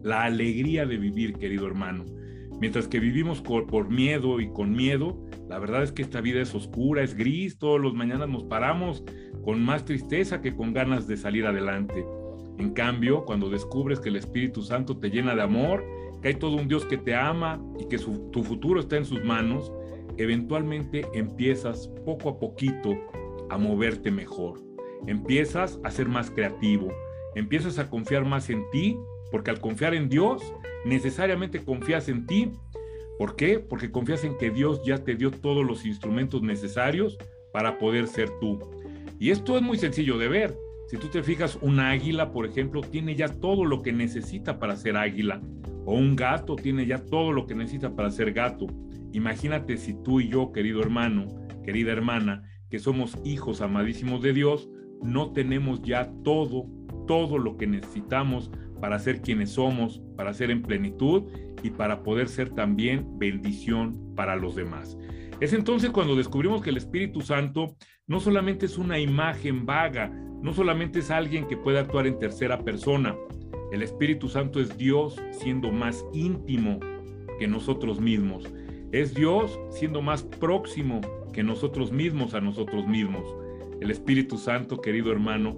La 0.04 0.22
alegría 0.22 0.86
de 0.86 0.96
vivir, 0.96 1.32
querido 1.32 1.66
hermano. 1.66 2.04
Mientras 2.60 2.88
que 2.88 2.98
vivimos 2.98 3.40
por, 3.40 3.88
miedo 3.88 4.40
y 4.40 4.48
con 4.50 4.72
miedo, 4.72 5.16
la 5.48 5.58
verdad 5.58 5.84
es 5.84 5.92
que 5.92 6.02
esta 6.02 6.20
vida 6.20 6.40
es 6.40 6.54
oscura, 6.54 7.02
es 7.02 7.14
gris, 7.14 7.58
todos 7.58 7.80
los 7.80 7.94
mañanas 7.94 8.28
nos 8.28 8.44
paramos 8.44 9.04
con 9.44 9.62
más 9.62 9.84
tristeza 9.84 10.40
que 10.40 10.54
con 10.54 10.72
ganas 10.72 11.06
de 11.06 11.16
salir 11.16 11.46
adelante. 11.46 12.04
En 12.58 12.70
cambio, 12.70 13.24
cuando 13.24 13.48
descubres 13.48 14.00
que 14.00 14.08
el 14.08 14.16
Espíritu 14.16 14.62
Santo 14.62 14.98
te 14.98 15.10
llena 15.10 15.36
de 15.36 15.42
amor, 15.42 15.84
que 16.20 16.28
hay 16.28 16.34
todo 16.34 16.56
un 16.56 16.66
Dios 16.66 16.84
que 16.84 16.98
te 16.98 17.14
ama 17.14 17.62
y 17.78 17.86
que 17.86 17.98
tu 17.98 18.42
futuro 18.42 18.80
está 18.80 18.96
en 18.96 19.04
sus 19.04 19.22
manos, 19.22 19.72
eventualmente 20.16 21.06
empiezas 21.14 21.88
poco 22.04 22.28
a 22.28 22.38
poquito 22.40 22.98
a 23.50 23.56
moverte 23.56 24.10
mejor, 24.10 24.60
empiezas 25.06 25.78
a 25.84 25.90
ser 25.92 26.08
más 26.08 26.30
creativo, 26.32 26.88
empiezas 27.36 27.78
a 27.78 27.88
confiar 27.88 28.24
más 28.24 28.50
en 28.50 28.68
ti, 28.70 28.98
porque 29.30 29.50
al 29.50 29.60
confiar 29.60 29.94
en 29.94 30.08
Dios, 30.08 30.42
necesariamente 30.84 31.64
confías 31.64 32.08
en 32.08 32.26
ti. 32.26 32.50
¿Por 33.18 33.36
qué? 33.36 33.58
Porque 33.58 33.90
confías 33.90 34.24
en 34.24 34.36
que 34.38 34.50
Dios 34.50 34.82
ya 34.84 35.04
te 35.04 35.14
dio 35.14 35.30
todos 35.30 35.66
los 35.66 35.84
instrumentos 35.84 36.42
necesarios 36.42 37.18
para 37.52 37.78
poder 37.78 38.06
ser 38.06 38.30
tú. 38.40 38.58
Y 39.18 39.30
esto 39.30 39.56
es 39.56 39.62
muy 39.62 39.78
sencillo 39.78 40.18
de 40.18 40.28
ver. 40.28 40.56
Si 40.86 40.96
tú 40.96 41.08
te 41.08 41.22
fijas, 41.22 41.58
un 41.60 41.80
águila, 41.80 42.32
por 42.32 42.46
ejemplo, 42.46 42.80
tiene 42.80 43.14
ya 43.14 43.28
todo 43.28 43.64
lo 43.64 43.82
que 43.82 43.92
necesita 43.92 44.58
para 44.58 44.76
ser 44.76 44.96
águila. 44.96 45.42
O 45.84 45.94
un 45.94 46.16
gato 46.16 46.56
tiene 46.56 46.86
ya 46.86 46.98
todo 46.98 47.32
lo 47.32 47.46
que 47.46 47.54
necesita 47.54 47.94
para 47.94 48.10
ser 48.10 48.32
gato. 48.32 48.66
Imagínate 49.12 49.76
si 49.76 49.94
tú 50.02 50.20
y 50.20 50.28
yo, 50.28 50.52
querido 50.52 50.80
hermano, 50.80 51.26
querida 51.64 51.92
hermana, 51.92 52.44
que 52.70 52.78
somos 52.78 53.18
hijos 53.24 53.60
amadísimos 53.60 54.22
de 54.22 54.32
Dios, 54.32 54.70
no 55.02 55.32
tenemos 55.32 55.82
ya 55.82 56.10
todo, 56.24 56.66
todo 57.06 57.38
lo 57.38 57.56
que 57.56 57.66
necesitamos 57.66 58.50
para 58.80 58.98
ser 58.98 59.20
quienes 59.20 59.50
somos, 59.50 60.02
para 60.16 60.34
ser 60.34 60.50
en 60.50 60.62
plenitud 60.62 61.24
y 61.62 61.70
para 61.70 62.02
poder 62.02 62.28
ser 62.28 62.50
también 62.50 63.18
bendición 63.18 64.14
para 64.14 64.36
los 64.36 64.54
demás. 64.54 64.96
Es 65.40 65.52
entonces 65.52 65.90
cuando 65.90 66.16
descubrimos 66.16 66.62
que 66.62 66.70
el 66.70 66.76
Espíritu 66.76 67.20
Santo 67.20 67.76
no 68.06 68.20
solamente 68.20 68.66
es 68.66 68.78
una 68.78 68.98
imagen 68.98 69.66
vaga, 69.66 70.08
no 70.42 70.52
solamente 70.52 71.00
es 71.00 71.10
alguien 71.10 71.46
que 71.46 71.56
puede 71.56 71.78
actuar 71.78 72.06
en 72.06 72.18
tercera 72.18 72.64
persona. 72.64 73.14
El 73.70 73.82
Espíritu 73.82 74.28
Santo 74.28 74.60
es 74.60 74.76
Dios 74.76 75.20
siendo 75.30 75.70
más 75.70 76.04
íntimo 76.12 76.80
que 77.38 77.46
nosotros 77.46 78.00
mismos. 78.00 78.44
Es 78.92 79.14
Dios 79.14 79.58
siendo 79.70 80.00
más 80.00 80.22
próximo 80.22 81.00
que 81.32 81.42
nosotros 81.42 81.92
mismos 81.92 82.34
a 82.34 82.40
nosotros 82.40 82.86
mismos. 82.86 83.24
El 83.80 83.90
Espíritu 83.90 84.38
Santo, 84.38 84.80
querido 84.80 85.12
hermano, 85.12 85.56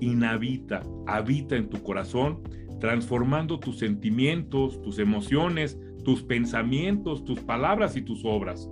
inhabita, 0.00 0.82
habita 1.06 1.56
en 1.56 1.68
tu 1.68 1.82
corazón, 1.82 2.42
transformando 2.80 3.60
tus 3.60 3.78
sentimientos, 3.78 4.80
tus 4.82 4.98
emociones, 4.98 5.78
tus 6.04 6.22
pensamientos, 6.22 7.24
tus 7.24 7.40
palabras 7.40 7.96
y 7.96 8.02
tus 8.02 8.24
obras. 8.24 8.68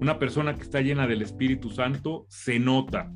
Una 0.00 0.18
persona 0.18 0.56
que 0.56 0.62
está 0.62 0.80
llena 0.80 1.06
del 1.06 1.22
Espíritu 1.22 1.70
Santo 1.70 2.26
se 2.28 2.58
nota. 2.58 3.12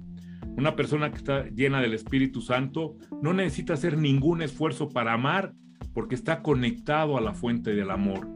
Una 0.57 0.76
persona 0.76 1.11
que 1.11 1.17
está 1.19 1.49
llena 1.50 1.81
del 1.81 1.95
Espíritu 1.95 2.41
Santo 2.41 2.97
no 3.21 3.35
necesita 3.35 3.75
hacer 3.75 3.99
ningún 3.99 4.41
esfuerzo 4.41 4.88
para 4.88 5.12
amar 5.12 5.53
porque 5.93 6.15
está 6.15 6.43
conectado 6.43 7.19
a 7.19 7.21
la 7.21 7.35
fuente 7.35 7.75
del 7.75 7.91
amor. 7.91 8.29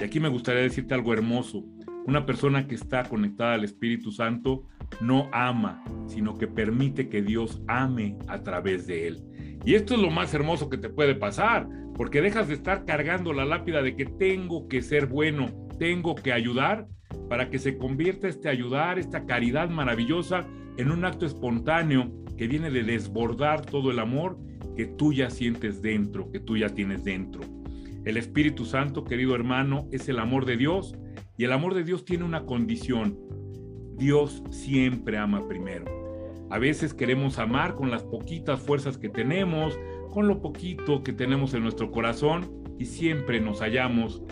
Y 0.00 0.02
aquí 0.02 0.18
me 0.18 0.28
gustaría 0.28 0.62
decirte 0.62 0.94
algo 0.94 1.12
hermoso. 1.12 1.64
Una 2.06 2.24
persona 2.24 2.66
que 2.66 2.74
está 2.74 3.04
conectada 3.04 3.54
al 3.54 3.64
Espíritu 3.64 4.10
Santo 4.10 4.64
no 5.00 5.28
ama, 5.32 5.84
sino 6.06 6.36
que 6.36 6.46
permite 6.46 7.08
que 7.08 7.22
Dios 7.22 7.62
ame 7.68 8.16
a 8.26 8.42
través 8.42 8.86
de 8.86 9.08
él. 9.08 9.24
Y 9.64 9.74
esto 9.74 9.94
es 9.94 10.00
lo 10.00 10.10
más 10.10 10.32
hermoso 10.34 10.70
que 10.70 10.78
te 10.78 10.88
puede 10.88 11.14
pasar, 11.14 11.68
porque 11.94 12.22
dejas 12.22 12.48
de 12.48 12.54
estar 12.54 12.84
cargando 12.84 13.32
la 13.32 13.44
lápida 13.44 13.82
de 13.82 13.94
que 13.94 14.06
tengo 14.06 14.68
que 14.68 14.82
ser 14.82 15.06
bueno, 15.06 15.68
tengo 15.78 16.14
que 16.14 16.32
ayudar, 16.32 16.88
para 17.28 17.50
que 17.50 17.58
se 17.58 17.76
convierta 17.76 18.28
este 18.28 18.48
ayudar, 18.48 18.98
esta 18.98 19.26
caridad 19.26 19.68
maravillosa, 19.68 20.46
en 20.76 20.90
un 20.90 21.04
acto 21.04 21.26
espontáneo 21.26 22.10
que 22.36 22.48
viene 22.48 22.70
de 22.70 22.82
desbordar 22.82 23.66
todo 23.66 23.90
el 23.90 23.98
amor 23.98 24.38
que 24.76 24.86
tú 24.86 25.12
ya 25.12 25.28
sientes 25.28 25.82
dentro, 25.82 26.30
que 26.30 26.40
tú 26.40 26.56
ya 26.56 26.70
tienes 26.70 27.04
dentro. 27.04 27.42
El 28.04 28.16
Espíritu 28.16 28.64
Santo, 28.64 29.04
querido 29.04 29.34
hermano, 29.34 29.86
es 29.92 30.08
el 30.08 30.18
amor 30.18 30.46
de 30.46 30.56
Dios 30.56 30.96
y 31.36 31.44
el 31.44 31.52
amor 31.52 31.74
de 31.74 31.84
Dios 31.84 32.04
tiene 32.04 32.24
una 32.24 32.46
condición. 32.46 33.18
Dios 34.00 34.42
siempre 34.48 35.18
ama 35.18 35.46
primero. 35.46 35.84
A 36.48 36.58
veces 36.58 36.94
queremos 36.94 37.38
amar 37.38 37.74
con 37.74 37.90
las 37.90 38.02
poquitas 38.02 38.58
fuerzas 38.58 38.96
que 38.96 39.10
tenemos, 39.10 39.78
con 40.10 40.26
lo 40.26 40.40
poquito 40.40 41.04
que 41.04 41.12
tenemos 41.12 41.52
en 41.52 41.62
nuestro 41.62 41.92
corazón 41.92 42.50
y 42.78 42.86
siempre 42.86 43.40
nos 43.40 43.60
hallamos 43.60 44.22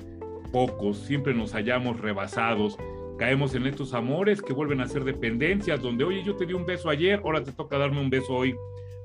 pocos, 0.53 0.97
siempre 0.99 1.35
nos 1.35 1.53
hallamos 1.53 2.01
rebasados. 2.01 2.79
Caemos 3.19 3.55
en 3.55 3.67
estos 3.67 3.93
amores 3.93 4.41
que 4.41 4.55
vuelven 4.55 4.81
a 4.81 4.89
ser 4.89 5.05
dependencias, 5.05 5.83
donde, 5.83 6.05
oye, 6.05 6.25
yo 6.25 6.35
te 6.35 6.47
di 6.47 6.55
un 6.55 6.65
beso 6.65 6.89
ayer, 6.89 7.21
ahora 7.23 7.45
te 7.45 7.53
toca 7.53 7.77
darme 7.77 8.01
un 8.01 8.09
beso 8.09 8.33
hoy. 8.33 8.57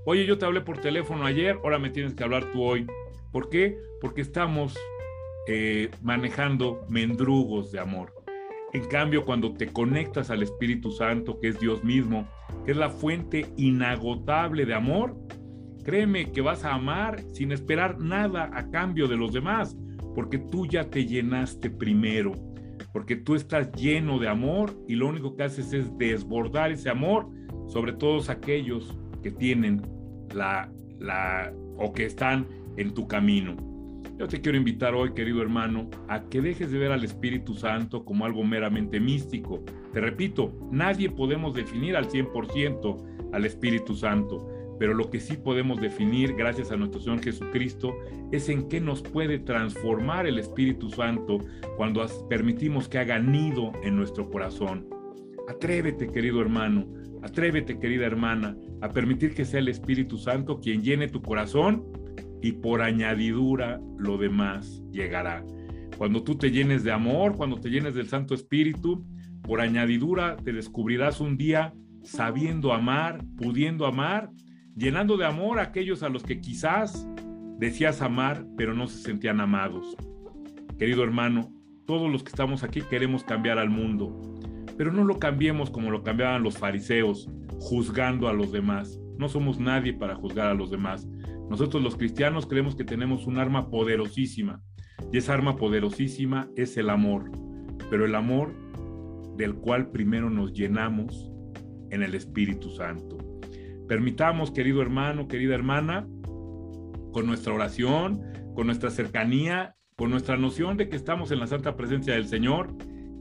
Oye, 0.05 0.25
yo 0.25 0.37
te 0.37 0.45
hablé 0.45 0.61
por 0.61 0.77
teléfono 0.77 1.25
ayer, 1.25 1.59
ahora 1.61 1.77
me 1.77 1.89
tienes 1.89 2.13
que 2.13 2.23
hablar 2.23 2.51
tú 2.53 2.63
hoy. 2.63 2.87
¿Por 3.33 3.49
qué? 3.49 3.77
Porque 3.99 4.21
estamos 4.21 4.77
eh, 5.45 5.89
manejando 6.01 6.85
mendrugos 6.87 7.71
de 7.73 7.79
amor. 7.79 8.22
En 8.73 8.85
cambio, 8.85 9.23
cuando 9.23 9.53
te 9.53 9.67
conectas 9.67 10.31
al 10.31 10.41
Espíritu 10.41 10.91
Santo, 10.91 11.39
que 11.39 11.49
es 11.49 11.59
Dios 11.59 11.83
mismo, 11.83 12.27
que 12.65 12.71
es 12.71 12.77
la 12.77 12.89
fuente 12.89 13.45
inagotable 13.55 14.65
de 14.65 14.73
amor, 14.73 15.15
créeme 15.83 16.31
que 16.31 16.41
vas 16.41 16.65
a 16.65 16.73
amar 16.73 17.21
sin 17.33 17.51
esperar 17.51 17.99
nada 17.99 18.49
a 18.51 18.71
cambio 18.71 19.07
de 19.07 19.15
los 19.15 19.31
demás, 19.31 19.77
porque 20.15 20.39
tú 20.39 20.65
ya 20.65 20.89
te 20.89 21.05
llenaste 21.05 21.69
primero, 21.69 22.31
porque 22.91 23.15
tú 23.15 23.35
estás 23.35 23.71
lleno 23.73 24.17
de 24.17 24.27
amor 24.27 24.71
y 24.87 24.95
lo 24.95 25.07
único 25.07 25.35
que 25.35 25.43
haces 25.43 25.71
es 25.71 25.95
desbordar 25.99 26.71
ese 26.71 26.89
amor 26.89 27.29
sobre 27.67 27.93
todos 27.93 28.29
aquellos 28.29 28.97
que 29.21 29.29
tienen 29.29 29.83
la, 30.33 30.71
la 30.99 31.53
o 31.77 31.93
que 31.93 32.05
están 32.05 32.47
en 32.77 32.93
tu 32.95 33.07
camino. 33.07 33.72
Yo 34.19 34.27
te 34.27 34.41
quiero 34.41 34.57
invitar 34.57 34.93
hoy, 34.93 35.13
querido 35.13 35.41
hermano, 35.41 35.89
a 36.07 36.23
que 36.29 36.39
dejes 36.39 36.71
de 36.71 36.77
ver 36.77 36.91
al 36.91 37.03
Espíritu 37.03 37.55
Santo 37.55 38.05
como 38.05 38.25
algo 38.25 38.43
meramente 38.43 38.99
místico. 38.99 39.63
Te 39.91 40.01
repito, 40.01 40.53
nadie 40.71 41.09
podemos 41.09 41.55
definir 41.55 41.95
al 41.95 42.07
100% 42.07 43.31
al 43.33 43.45
Espíritu 43.45 43.95
Santo, 43.95 44.47
pero 44.77 44.93
lo 44.93 45.09
que 45.09 45.19
sí 45.19 45.35
podemos 45.35 45.81
definir, 45.81 46.35
gracias 46.35 46.71
a 46.71 46.77
nuestro 46.77 47.01
Señor 47.01 47.23
Jesucristo, 47.23 47.95
es 48.31 48.49
en 48.49 48.69
qué 48.69 48.79
nos 48.79 49.01
puede 49.01 49.39
transformar 49.39 50.27
el 50.27 50.37
Espíritu 50.37 50.91
Santo 50.91 51.39
cuando 51.75 52.05
permitimos 52.29 52.87
que 52.87 52.99
haga 52.99 53.17
nido 53.17 53.71
en 53.81 53.95
nuestro 53.95 54.29
corazón. 54.29 54.87
Atrévete, 55.49 56.07
querido 56.11 56.39
hermano, 56.39 56.85
atrévete, 57.23 57.79
querida 57.79 58.05
hermana, 58.05 58.55
a 58.81 58.89
permitir 58.89 59.33
que 59.33 59.45
sea 59.45 59.59
el 59.59 59.69
Espíritu 59.69 60.19
Santo 60.19 60.59
quien 60.59 60.83
llene 60.83 61.07
tu 61.07 61.21
corazón 61.21 61.83
y 62.43 62.51
por 62.51 62.83
añadidura 62.83 63.81
lo 63.97 64.17
demás 64.17 64.83
llegará. 64.91 65.43
Cuando 65.97 66.23
tú 66.23 66.35
te 66.35 66.51
llenes 66.51 66.83
de 66.83 66.91
amor, 66.91 67.35
cuando 67.35 67.59
te 67.59 67.69
llenes 67.69 67.95
del 67.95 68.09
Santo 68.09 68.35
Espíritu, 68.35 69.03
por 69.41 69.61
añadidura 69.61 70.35
te 70.35 70.53
descubrirás 70.53 71.19
un 71.21 71.37
día 71.37 71.73
sabiendo 72.03 72.73
amar, 72.73 73.23
pudiendo 73.37 73.85
amar 73.85 74.29
llenando 74.75 75.17
de 75.17 75.25
amor 75.25 75.59
a 75.59 75.63
aquellos 75.63 76.03
a 76.03 76.09
los 76.09 76.23
que 76.23 76.41
quizás 76.41 77.07
decías 77.59 78.01
amar, 78.01 78.45
pero 78.57 78.73
no 78.73 78.87
se 78.87 78.97
sentían 79.01 79.39
amados. 79.39 79.95
Querido 80.77 81.03
hermano, 81.03 81.51
todos 81.85 82.11
los 82.11 82.23
que 82.23 82.29
estamos 82.29 82.63
aquí 82.63 82.81
queremos 82.81 83.23
cambiar 83.23 83.59
al 83.59 83.69
mundo, 83.69 84.19
pero 84.77 84.91
no 84.91 85.03
lo 85.05 85.19
cambiemos 85.19 85.69
como 85.69 85.91
lo 85.91 86.03
cambiaban 86.03 86.43
los 86.43 86.57
fariseos, 86.57 87.29
juzgando 87.59 88.27
a 88.27 88.33
los 88.33 88.51
demás. 88.51 88.99
No 89.17 89.29
somos 89.29 89.59
nadie 89.59 89.93
para 89.93 90.15
juzgar 90.15 90.47
a 90.47 90.55
los 90.55 90.71
demás. 90.71 91.07
Nosotros 91.53 91.83
los 91.83 91.97
cristianos 91.97 92.47
creemos 92.47 92.75
que 92.75 92.83
tenemos 92.83 93.27
un 93.27 93.37
arma 93.37 93.69
poderosísima, 93.69 94.63
y 95.11 95.19
esa 95.19 95.35
arma 95.35 95.55
poderosísima 95.55 96.49
es 96.55 96.77
el 96.77 96.89
amor, 96.89 97.29
pero 97.91 98.05
el 98.05 98.15
amor 98.15 98.55
del 99.37 99.53
cual 99.53 99.91
primero 99.91 100.31
nos 100.31 100.53
llenamos 100.53 101.31
en 101.91 102.01
el 102.01 102.15
Espíritu 102.15 102.71
Santo. 102.71 103.19
Permitamos, 103.87 104.49
querido 104.49 104.81
hermano, 104.81 105.27
querida 105.27 105.53
hermana, 105.53 106.07
con 107.11 107.27
nuestra 107.27 107.53
oración, 107.53 108.19
con 108.55 108.65
nuestra 108.65 108.89
cercanía, 108.89 109.75
con 109.95 110.09
nuestra 110.09 110.37
noción 110.37 110.75
de 110.75 110.89
que 110.89 110.95
estamos 110.95 111.29
en 111.29 111.39
la 111.39 111.45
santa 111.45 111.75
presencia 111.75 112.15
del 112.15 112.25
Señor, 112.25 112.75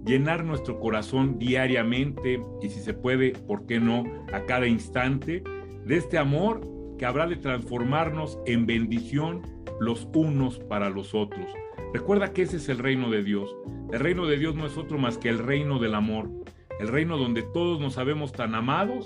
llenar 0.07 0.43
nuestro 0.43 0.81
corazón 0.81 1.39
diariamente 1.39 2.41
y 2.63 2.69
si 2.71 2.81
se 2.81 2.95
puede, 2.95 3.33
¿por 3.33 3.67
qué 3.67 3.79
no?, 3.79 4.05
a 4.33 4.47
cada 4.47 4.67
instante, 4.67 5.45
de 5.85 5.97
este 5.99 6.17
amor 6.17 6.73
que 7.03 7.07
habrá 7.07 7.27
de 7.27 7.35
transformarnos 7.35 8.39
en 8.47 8.65
bendición 8.65 9.43
los 9.81 10.07
unos 10.15 10.61
para 10.61 10.89
los 10.89 11.17
otros. 11.17 11.47
Recuerda 11.93 12.33
que 12.33 12.43
ese 12.43 12.59
es 12.59 12.69
el 12.69 12.79
reino 12.79 13.11
de 13.11 13.25
Dios. 13.25 13.57
El 13.93 13.99
reino 13.99 14.25
de 14.27 14.39
Dios 14.39 14.55
no 14.55 14.67
es 14.67 14.77
otro 14.79 14.99
más 14.99 15.19
que 15.19 15.29
el 15.29 15.41
reino 15.41 15.81
del 15.81 15.97
amor, 15.97 16.31
el 16.79 16.87
reino 16.87 17.19
donde 17.19 17.43
todos 17.43 17.81
nos 17.81 17.95
sabemos 17.95 18.31
tan 18.31 18.55
amados 18.55 19.05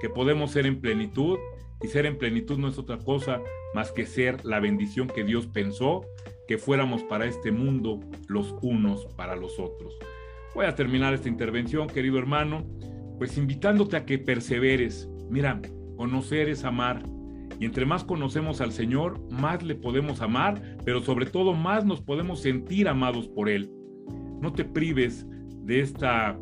que 0.00 0.08
podemos 0.08 0.52
ser 0.52 0.64
en 0.64 0.80
plenitud 0.80 1.36
y 1.82 1.88
ser 1.88 2.06
en 2.06 2.16
plenitud 2.16 2.56
no 2.56 2.66
es 2.66 2.78
otra 2.78 2.96
cosa 2.96 3.42
más 3.74 3.92
que 3.92 4.06
ser 4.06 4.42
la 4.42 4.58
bendición 4.58 5.06
que 5.06 5.22
Dios 5.22 5.46
pensó 5.46 6.00
que 6.48 6.56
fuéramos 6.56 7.02
para 7.02 7.26
este 7.26 7.52
mundo 7.52 8.00
los 8.26 8.54
unos 8.62 9.04
para 9.16 9.36
los 9.36 9.58
otros. 9.58 9.98
Voy 10.54 10.64
a 10.64 10.74
terminar 10.74 11.12
esta 11.12 11.28
intervención, 11.28 11.88
querido 11.88 12.18
hermano, 12.18 12.64
pues 13.18 13.36
invitándote 13.36 13.98
a 13.98 14.06
que 14.06 14.18
perseveres. 14.18 15.10
Mira, 15.28 15.60
conocer 15.98 16.48
es 16.48 16.64
amar. 16.64 17.04
Y 17.60 17.66
entre 17.66 17.86
más 17.86 18.04
conocemos 18.04 18.60
al 18.60 18.72
Señor, 18.72 19.20
más 19.30 19.62
le 19.62 19.74
podemos 19.74 20.20
amar, 20.20 20.78
pero 20.84 21.00
sobre 21.00 21.26
todo 21.26 21.52
más 21.54 21.84
nos 21.84 22.00
podemos 22.00 22.40
sentir 22.40 22.88
amados 22.88 23.28
por 23.28 23.48
Él. 23.48 23.70
No 24.40 24.52
te 24.52 24.64
prives 24.64 25.26
de 25.62 25.80
esta 25.80 26.38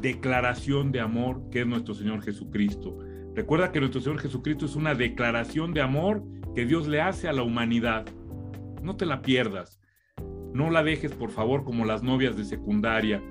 declaración 0.00 0.92
de 0.92 1.00
amor 1.00 1.48
que 1.50 1.60
es 1.60 1.66
nuestro 1.66 1.94
Señor 1.94 2.22
Jesucristo. 2.22 2.98
Recuerda 3.34 3.72
que 3.72 3.80
nuestro 3.80 4.00
Señor 4.00 4.20
Jesucristo 4.20 4.66
es 4.66 4.76
una 4.76 4.94
declaración 4.94 5.72
de 5.72 5.80
amor 5.80 6.22
que 6.54 6.66
Dios 6.66 6.86
le 6.86 7.00
hace 7.00 7.28
a 7.28 7.32
la 7.32 7.42
humanidad. 7.42 8.04
No 8.82 8.96
te 8.96 9.06
la 9.06 9.22
pierdas. 9.22 9.80
No 10.52 10.70
la 10.70 10.82
dejes, 10.82 11.12
por 11.12 11.30
favor, 11.30 11.64
como 11.64 11.86
las 11.86 12.02
novias 12.02 12.36
de 12.36 12.44
secundaria, 12.44 13.22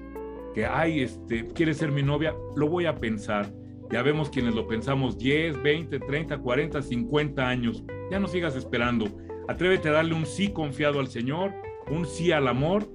que, 0.56 0.66
ay, 0.66 1.02
este, 1.02 1.48
¿quieres 1.48 1.78
ser 1.78 1.92
mi 1.92 2.02
novia? 2.02 2.34
Lo 2.56 2.68
voy 2.68 2.86
a 2.86 2.96
pensar. 2.96 3.54
Ya 3.92 4.02
vemos 4.04 4.30
quienes 4.30 4.56
lo 4.56 4.68
pensamos 4.68 5.18
10, 5.18 5.62
20, 5.62 6.00
30, 6.00 6.38
40, 6.38 6.82
50 6.82 7.48
años. 7.48 7.84
Ya 8.10 8.20
no 8.20 8.28
sigas 8.28 8.56
esperando. 8.56 9.08
Atrévete 9.50 9.90
a 9.90 9.94
darle 9.94 10.14
un 10.14 10.26
sí 10.26 10.50
confiado 10.54 11.02
al 11.02 11.08
Señor, 11.08 11.54
un 11.90 12.06
sí 12.06 12.32
al 12.32 12.48
amor 12.48 12.90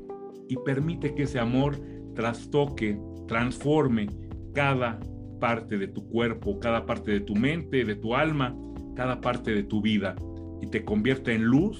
y 0.48 0.56
permite 0.64 1.14
que 1.14 1.24
ese 1.24 1.38
amor 1.38 1.78
trastoque, 2.14 2.98
transforme 3.28 4.08
cada 4.54 4.98
parte 5.38 5.76
de 5.76 5.88
tu 5.88 6.08
cuerpo, 6.08 6.58
cada 6.60 6.86
parte 6.86 7.10
de 7.10 7.20
tu 7.20 7.34
mente, 7.34 7.84
de 7.84 7.96
tu 7.96 8.14
alma, 8.14 8.56
cada 8.94 9.20
parte 9.20 9.52
de 9.52 9.64
tu 9.64 9.82
vida 9.82 10.16
y 10.62 10.68
te 10.68 10.82
convierta 10.82 11.30
en 11.32 11.44
luz, 11.44 11.78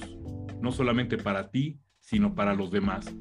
no 0.61 0.71
solamente 0.71 1.17
para 1.17 1.49
ti, 1.49 1.79
sino 1.99 2.35
para 2.35 2.53
los 2.53 2.69
demás. 2.69 3.11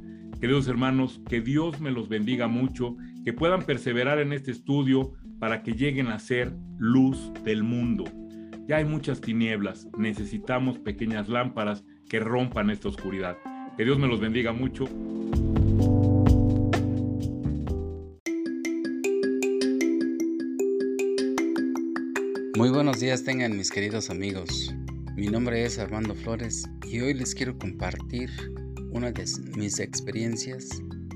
Queridos 0.40 0.68
hermanos, 0.68 1.22
que 1.26 1.40
Dios 1.40 1.80
me 1.80 1.90
los 1.90 2.10
bendiga 2.10 2.46
mucho, 2.48 2.96
que 3.24 3.32
puedan 3.32 3.62
perseverar 3.62 4.18
en 4.18 4.34
este 4.34 4.50
estudio 4.50 5.12
para 5.38 5.62
que 5.62 5.72
lleguen 5.72 6.08
a 6.08 6.18
ser 6.18 6.52
luz 6.78 7.32
del 7.44 7.62
mundo. 7.62 8.04
Ya 8.68 8.76
hay 8.76 8.84
muchas 8.84 9.20
tinieblas, 9.20 9.88
necesitamos 9.96 10.78
pequeñas 10.78 11.28
lámparas 11.28 11.84
que 12.08 12.20
rompan 12.20 12.70
esta 12.70 12.88
oscuridad. 12.88 13.36
Que 13.76 13.84
Dios 13.84 13.98
me 13.98 14.08
los 14.08 14.20
bendiga 14.20 14.52
mucho. 14.52 14.86
Muy 22.56 22.70
buenos 22.70 23.00
días 23.00 23.22
tengan 23.22 23.56
mis 23.56 23.70
queridos 23.70 24.08
amigos. 24.08 24.74
Mi 25.14 25.28
nombre 25.28 25.64
es 25.64 25.78
Armando 25.78 26.14
Flores 26.14 26.68
y 26.90 27.00
hoy 27.00 27.14
les 27.14 27.34
quiero 27.34 27.58
compartir 27.58 28.30
una 28.92 29.12
de 29.12 29.24
mis 29.56 29.78
experiencias 29.78 30.70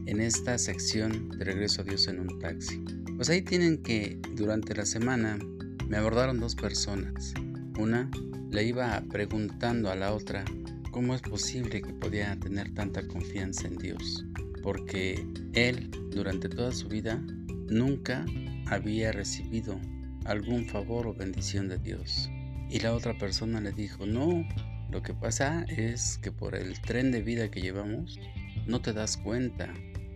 en 0.06 0.20
esta 0.20 0.58
sección 0.58 1.30
de 1.30 1.44
Regreso 1.44 1.80
a 1.80 1.84
Dios 1.84 2.08
en 2.08 2.20
un 2.20 2.38
taxi. 2.38 2.99
Pues 3.20 3.28
ahí 3.28 3.42
tienen 3.42 3.82
que 3.82 4.18
durante 4.34 4.74
la 4.74 4.86
semana 4.86 5.38
me 5.86 5.98
abordaron 5.98 6.40
dos 6.40 6.54
personas. 6.54 7.34
Una 7.78 8.10
le 8.50 8.64
iba 8.64 8.98
preguntando 9.10 9.90
a 9.90 9.94
la 9.94 10.14
otra 10.14 10.42
cómo 10.90 11.14
es 11.14 11.20
posible 11.20 11.82
que 11.82 11.92
podía 11.92 12.34
tener 12.40 12.72
tanta 12.72 13.06
confianza 13.06 13.68
en 13.68 13.76
Dios, 13.76 14.24
porque 14.62 15.22
él 15.52 15.90
durante 16.10 16.48
toda 16.48 16.72
su 16.72 16.88
vida 16.88 17.22
nunca 17.68 18.24
había 18.68 19.12
recibido 19.12 19.78
algún 20.24 20.64
favor 20.64 21.06
o 21.06 21.12
bendición 21.12 21.68
de 21.68 21.76
Dios. 21.76 22.30
Y 22.70 22.80
la 22.80 22.94
otra 22.94 23.18
persona 23.18 23.60
le 23.60 23.72
dijo, 23.72 24.06
no, 24.06 24.48
lo 24.90 25.02
que 25.02 25.12
pasa 25.12 25.66
es 25.68 26.16
que 26.22 26.32
por 26.32 26.54
el 26.54 26.80
tren 26.80 27.10
de 27.10 27.20
vida 27.20 27.50
que 27.50 27.60
llevamos, 27.60 28.18
no 28.66 28.80
te 28.80 28.94
das 28.94 29.18
cuenta 29.18 29.70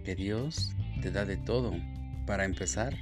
que 0.07 0.15
Dios 0.15 0.73
te 1.03 1.11
da 1.11 1.27
de 1.27 1.37
todo. 1.37 1.75
Para 2.27 2.45
empezar, 2.45 2.97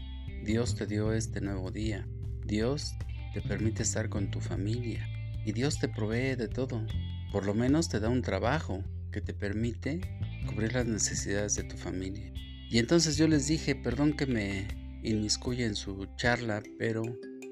Dios 0.44 0.74
te 0.74 0.86
dio 0.86 1.12
este 1.12 1.40
nuevo 1.40 1.70
día. 1.70 2.06
Dios 2.44 2.94
te 3.32 3.40
permite 3.40 3.82
estar 3.82 4.08
con 4.08 4.30
tu 4.30 4.40
familia. 4.40 5.06
Y 5.44 5.52
Dios 5.52 5.78
te 5.78 5.88
provee 5.88 6.36
de 6.36 6.48
todo. 6.48 6.86
Por 7.32 7.46
lo 7.46 7.54
menos 7.54 7.88
te 7.88 8.00
da 8.00 8.08
un 8.08 8.22
trabajo 8.22 8.82
que 9.10 9.20
te 9.20 9.34
permite 9.34 10.00
cubrir 10.46 10.72
las 10.72 10.86
necesidades 10.86 11.54
de 11.54 11.64
tu 11.64 11.76
familia. 11.76 12.32
Y 12.70 12.78
entonces 12.78 13.16
yo 13.16 13.28
les 13.28 13.46
dije, 13.46 13.74
perdón 13.74 14.14
que 14.14 14.26
me 14.26 14.68
inmiscuya 15.02 15.66
en 15.66 15.74
su 15.74 16.06
charla, 16.16 16.62
pero 16.78 17.02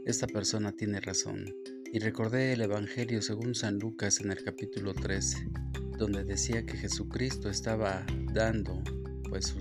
esta 0.06 0.26
persona 0.26 0.72
tiene 0.72 1.00
razón 1.00 1.44
y 1.92 1.98
recordé 1.98 2.52
el 2.52 2.60
Evangelio 2.60 3.20
según 3.20 3.54
San 3.54 3.80
Lucas 3.80 4.20
en 4.20 4.30
el 4.30 4.44
capítulo 4.44 4.94
13, 4.94 5.48
donde 5.98 6.22
decía 6.22 6.64
que 6.64 6.76
Jesucristo 6.76 7.50
estaba 7.50 8.06
dando 8.32 8.80
pues 9.28 9.46
su 9.46 9.60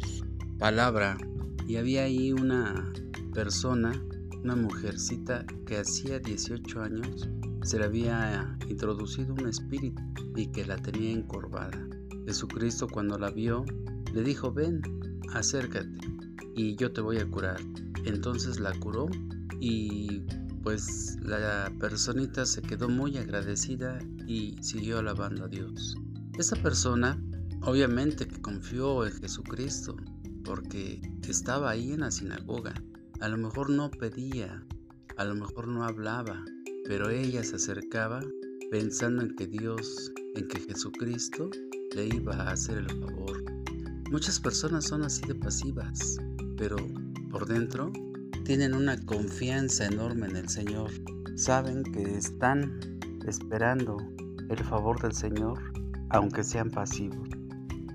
palabra 0.60 1.18
y 1.70 1.78
había 1.78 2.06
ahí 2.06 2.34
una 2.34 2.92
persona, 3.32 3.92
una 4.44 4.56
mujercita 4.56 5.46
que 5.68 5.78
hacía 5.78 6.18
18 6.18 6.82
años 6.82 7.30
se 7.62 7.78
le 7.78 7.86
había 7.86 8.58
introducido 8.68 9.36
un 9.36 9.48
espíritu 9.48 10.02
y 10.36 10.48
que 10.48 10.66
la 10.66 10.78
tenía 10.78 11.12
encorvada. 11.12 11.88
Jesucristo 12.26 12.88
cuando 12.88 13.20
la 13.20 13.30
vio 13.30 13.66
le 14.16 14.24
dijo, 14.24 14.52
ven, 14.52 14.82
acércate 15.32 15.96
y 16.56 16.76
yo 16.76 16.92
te 16.92 17.02
voy 17.02 17.18
a 17.18 17.30
curar. 17.30 17.62
Entonces 18.04 18.60
la 18.60 18.74
curó 18.80 19.08
y 19.60 20.24
pues 20.64 21.20
la 21.22 21.72
personita 21.80 22.48
se 22.48 22.64
quedó 22.64 22.90
muy 22.90 23.16
agradecida 23.18 24.00
y 24.26 24.56
siguió 24.62 24.98
alabando 24.98 25.46
a 25.46 25.48
Dios. 25.48 25.96
Esa 26.40 26.56
persona 26.56 27.22
obviamente 27.62 28.28
que 28.28 28.42
confió 28.42 29.06
en 29.06 29.12
Jesucristo 29.14 29.96
porque 30.44 31.02
estaba 31.28 31.72
ahí 31.72 31.92
en 31.94 32.02
la 32.02 32.12
sinagoga. 32.12 32.74
A 33.20 33.28
lo 33.28 33.38
mejor 33.38 33.70
no 33.70 33.92
pedía, 33.92 34.64
a 35.18 35.26
lo 35.26 35.36
mejor 35.36 35.68
no 35.68 35.84
hablaba, 35.84 36.44
pero 36.86 37.10
ella 37.10 37.44
se 37.44 37.58
acercaba 37.58 38.22
pensando 38.72 39.22
en 39.22 39.36
que 39.36 39.48
Dios, 39.48 40.12
en 40.36 40.48
que 40.48 40.60
Jesucristo 40.60 41.50
le 41.96 42.08
iba 42.08 42.36
a 42.36 42.52
hacer 42.52 42.78
el 42.78 42.90
favor. 42.90 43.44
Muchas 44.12 44.40
personas 44.40 44.86
son 44.86 45.04
así 45.04 45.22
de 45.28 45.36
pasivas, 45.36 46.18
pero 46.58 46.78
por 47.30 47.48
dentro 47.48 47.92
tienen 48.44 48.74
una 48.74 48.98
confianza 49.06 49.86
enorme 49.86 50.28
en 50.28 50.36
el 50.36 50.50
Señor. 50.50 50.90
Saben 51.36 51.84
que 51.84 52.18
están 52.18 52.80
esperando 53.28 53.98
el 54.50 54.64
favor 54.64 55.02
del 55.02 55.14
Señor, 55.14 55.60
aunque 56.10 56.44
sean 56.44 56.72
pasivos. 56.72 57.30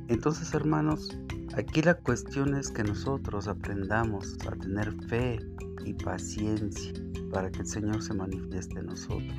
Entonces, 0.09 0.55
hermanos, 0.55 1.09
aquí 1.57 1.83
la 1.83 1.95
cuestión 1.95 2.55
es 2.57 2.71
que 2.71 2.83
nosotros 2.83 3.47
aprendamos 3.47 4.37
a 4.47 4.57
tener 4.57 4.93
fe 5.09 5.39
y 5.85 5.93
paciencia 5.95 6.93
para 7.33 7.51
que 7.51 7.61
el 7.61 7.67
Señor 7.67 8.03
se 8.03 8.15
manifieste 8.15 8.81
en 8.81 8.87
nosotros. 8.87 9.39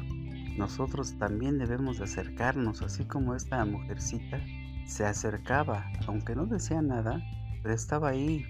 Nosotros 0.58 1.18
también 1.18 1.58
debemos 1.58 1.98
de 1.98 2.06
acercarnos, 2.06 2.82
así 2.82 3.04
como 3.06 3.36
esta 3.36 3.64
mujercita 3.66 4.40
se 4.86 5.06
acercaba, 5.06 5.86
aunque 6.08 6.36
no 6.36 6.46
decía 6.46 6.82
nada, 6.82 7.22
pero 7.62 7.74
estaba 7.74 8.10
ahí. 8.10 8.46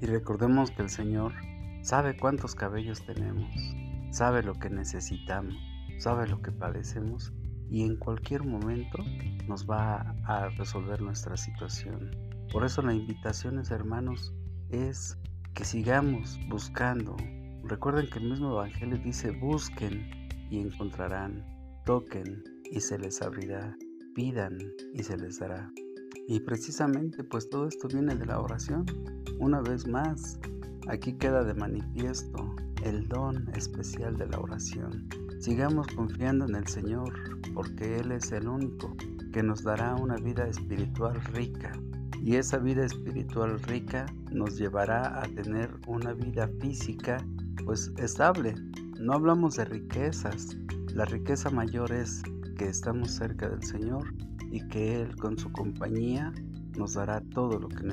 Y 0.00 0.06
recordemos 0.06 0.70
que 0.72 0.82
el 0.82 0.90
Señor 0.90 1.32
sabe 1.82 2.16
cuántos 2.16 2.54
cabellos 2.54 3.04
tenemos, 3.06 3.54
sabe 4.10 4.42
lo 4.42 4.54
que 4.54 4.70
necesitamos, 4.70 5.54
sabe 5.98 6.26
lo 6.26 6.42
que 6.42 6.50
padecemos 6.50 7.32
y 7.70 7.84
en 7.84 7.96
cualquier 7.96 8.44
momento 8.44 9.04
nos 9.46 9.68
va 9.68 10.16
a 10.24 10.48
resolver 10.56 11.00
nuestra 11.00 11.36
situación. 11.36 12.23
Por 12.52 12.64
eso 12.64 12.82
la 12.82 12.94
invitación, 12.94 13.62
hermanos, 13.70 14.32
es 14.70 15.16
que 15.54 15.64
sigamos 15.64 16.38
buscando. 16.48 17.16
Recuerden 17.64 18.08
que 18.10 18.18
el 18.18 18.30
mismo 18.30 18.52
Evangelio 18.52 18.98
dice, 18.98 19.30
busquen 19.30 20.28
y 20.50 20.58
encontrarán, 20.58 21.44
toquen 21.84 22.42
y 22.70 22.80
se 22.80 22.98
les 22.98 23.22
abrirá, 23.22 23.76
pidan 24.14 24.58
y 24.92 25.02
se 25.02 25.16
les 25.16 25.38
dará. 25.38 25.70
Y 26.28 26.40
precisamente 26.40 27.24
pues 27.24 27.48
todo 27.50 27.66
esto 27.68 27.88
viene 27.88 28.14
de 28.14 28.26
la 28.26 28.40
oración. 28.40 28.86
Una 29.38 29.60
vez 29.60 29.86
más, 29.86 30.38
Aquí 30.86 31.14
queda 31.14 31.42
de 31.44 31.54
manifiesto 31.54 32.54
el 32.82 33.08
don 33.08 33.48
especial 33.54 34.18
de 34.18 34.26
la 34.26 34.38
oración. 34.38 35.08
Sigamos 35.40 35.86
confiando 35.88 36.44
en 36.44 36.56
el 36.56 36.66
Señor, 36.66 37.10
porque 37.54 38.00
Él 38.00 38.12
es 38.12 38.30
el 38.32 38.46
único 38.46 38.94
que 39.32 39.42
nos 39.42 39.62
dará 39.62 39.94
una 39.94 40.16
vida 40.16 40.46
espiritual 40.46 41.18
rica. 41.32 41.72
Y 42.24 42.36
esa 42.36 42.56
vida 42.56 42.86
espiritual 42.86 43.60
rica 43.64 44.06
nos 44.32 44.56
llevará 44.56 45.22
a 45.22 45.24
tener 45.24 45.70
una 45.86 46.14
vida 46.14 46.48
física 46.58 47.18
pues 47.66 47.92
estable. 47.98 48.54
No 48.98 49.12
hablamos 49.12 49.56
de 49.56 49.66
riquezas. 49.66 50.56
La 50.94 51.04
riqueza 51.04 51.50
mayor 51.50 51.92
es 51.92 52.22
que 52.56 52.64
estamos 52.64 53.10
cerca 53.10 53.50
del 53.50 53.62
Señor 53.62 54.14
y 54.50 54.66
que 54.68 55.02
Él 55.02 55.14
con 55.16 55.36
su 55.36 55.52
compañía 55.52 56.32
nos 56.78 56.94
dará 56.94 57.20
todo 57.34 57.58
lo 57.58 57.68
que 57.68 57.86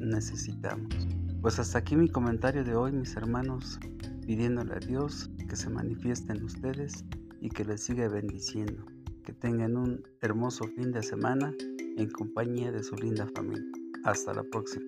necesitamos. 0.00 1.06
Pues 1.40 1.60
hasta 1.60 1.78
aquí 1.78 1.94
mi 1.94 2.08
comentario 2.08 2.64
de 2.64 2.74
hoy, 2.74 2.90
mis 2.90 3.14
hermanos, 3.14 3.78
pidiéndole 4.26 4.74
a 4.74 4.80
Dios 4.80 5.30
que 5.48 5.54
se 5.54 5.70
manifieste 5.70 6.32
en 6.32 6.42
ustedes 6.42 7.04
y 7.40 7.50
que 7.50 7.64
les 7.64 7.84
siga 7.84 8.08
bendiciendo. 8.08 8.84
Que 9.22 9.32
tengan 9.32 9.76
un 9.76 10.02
hermoso 10.22 10.64
fin 10.64 10.90
de 10.90 11.04
semana 11.04 11.54
en 11.96 12.10
compañía 12.10 12.70
de 12.70 12.82
su 12.82 12.96
linda 12.96 13.26
familia. 13.34 13.72
Hasta 14.04 14.32
la 14.34 14.44
próxima. 14.44 14.86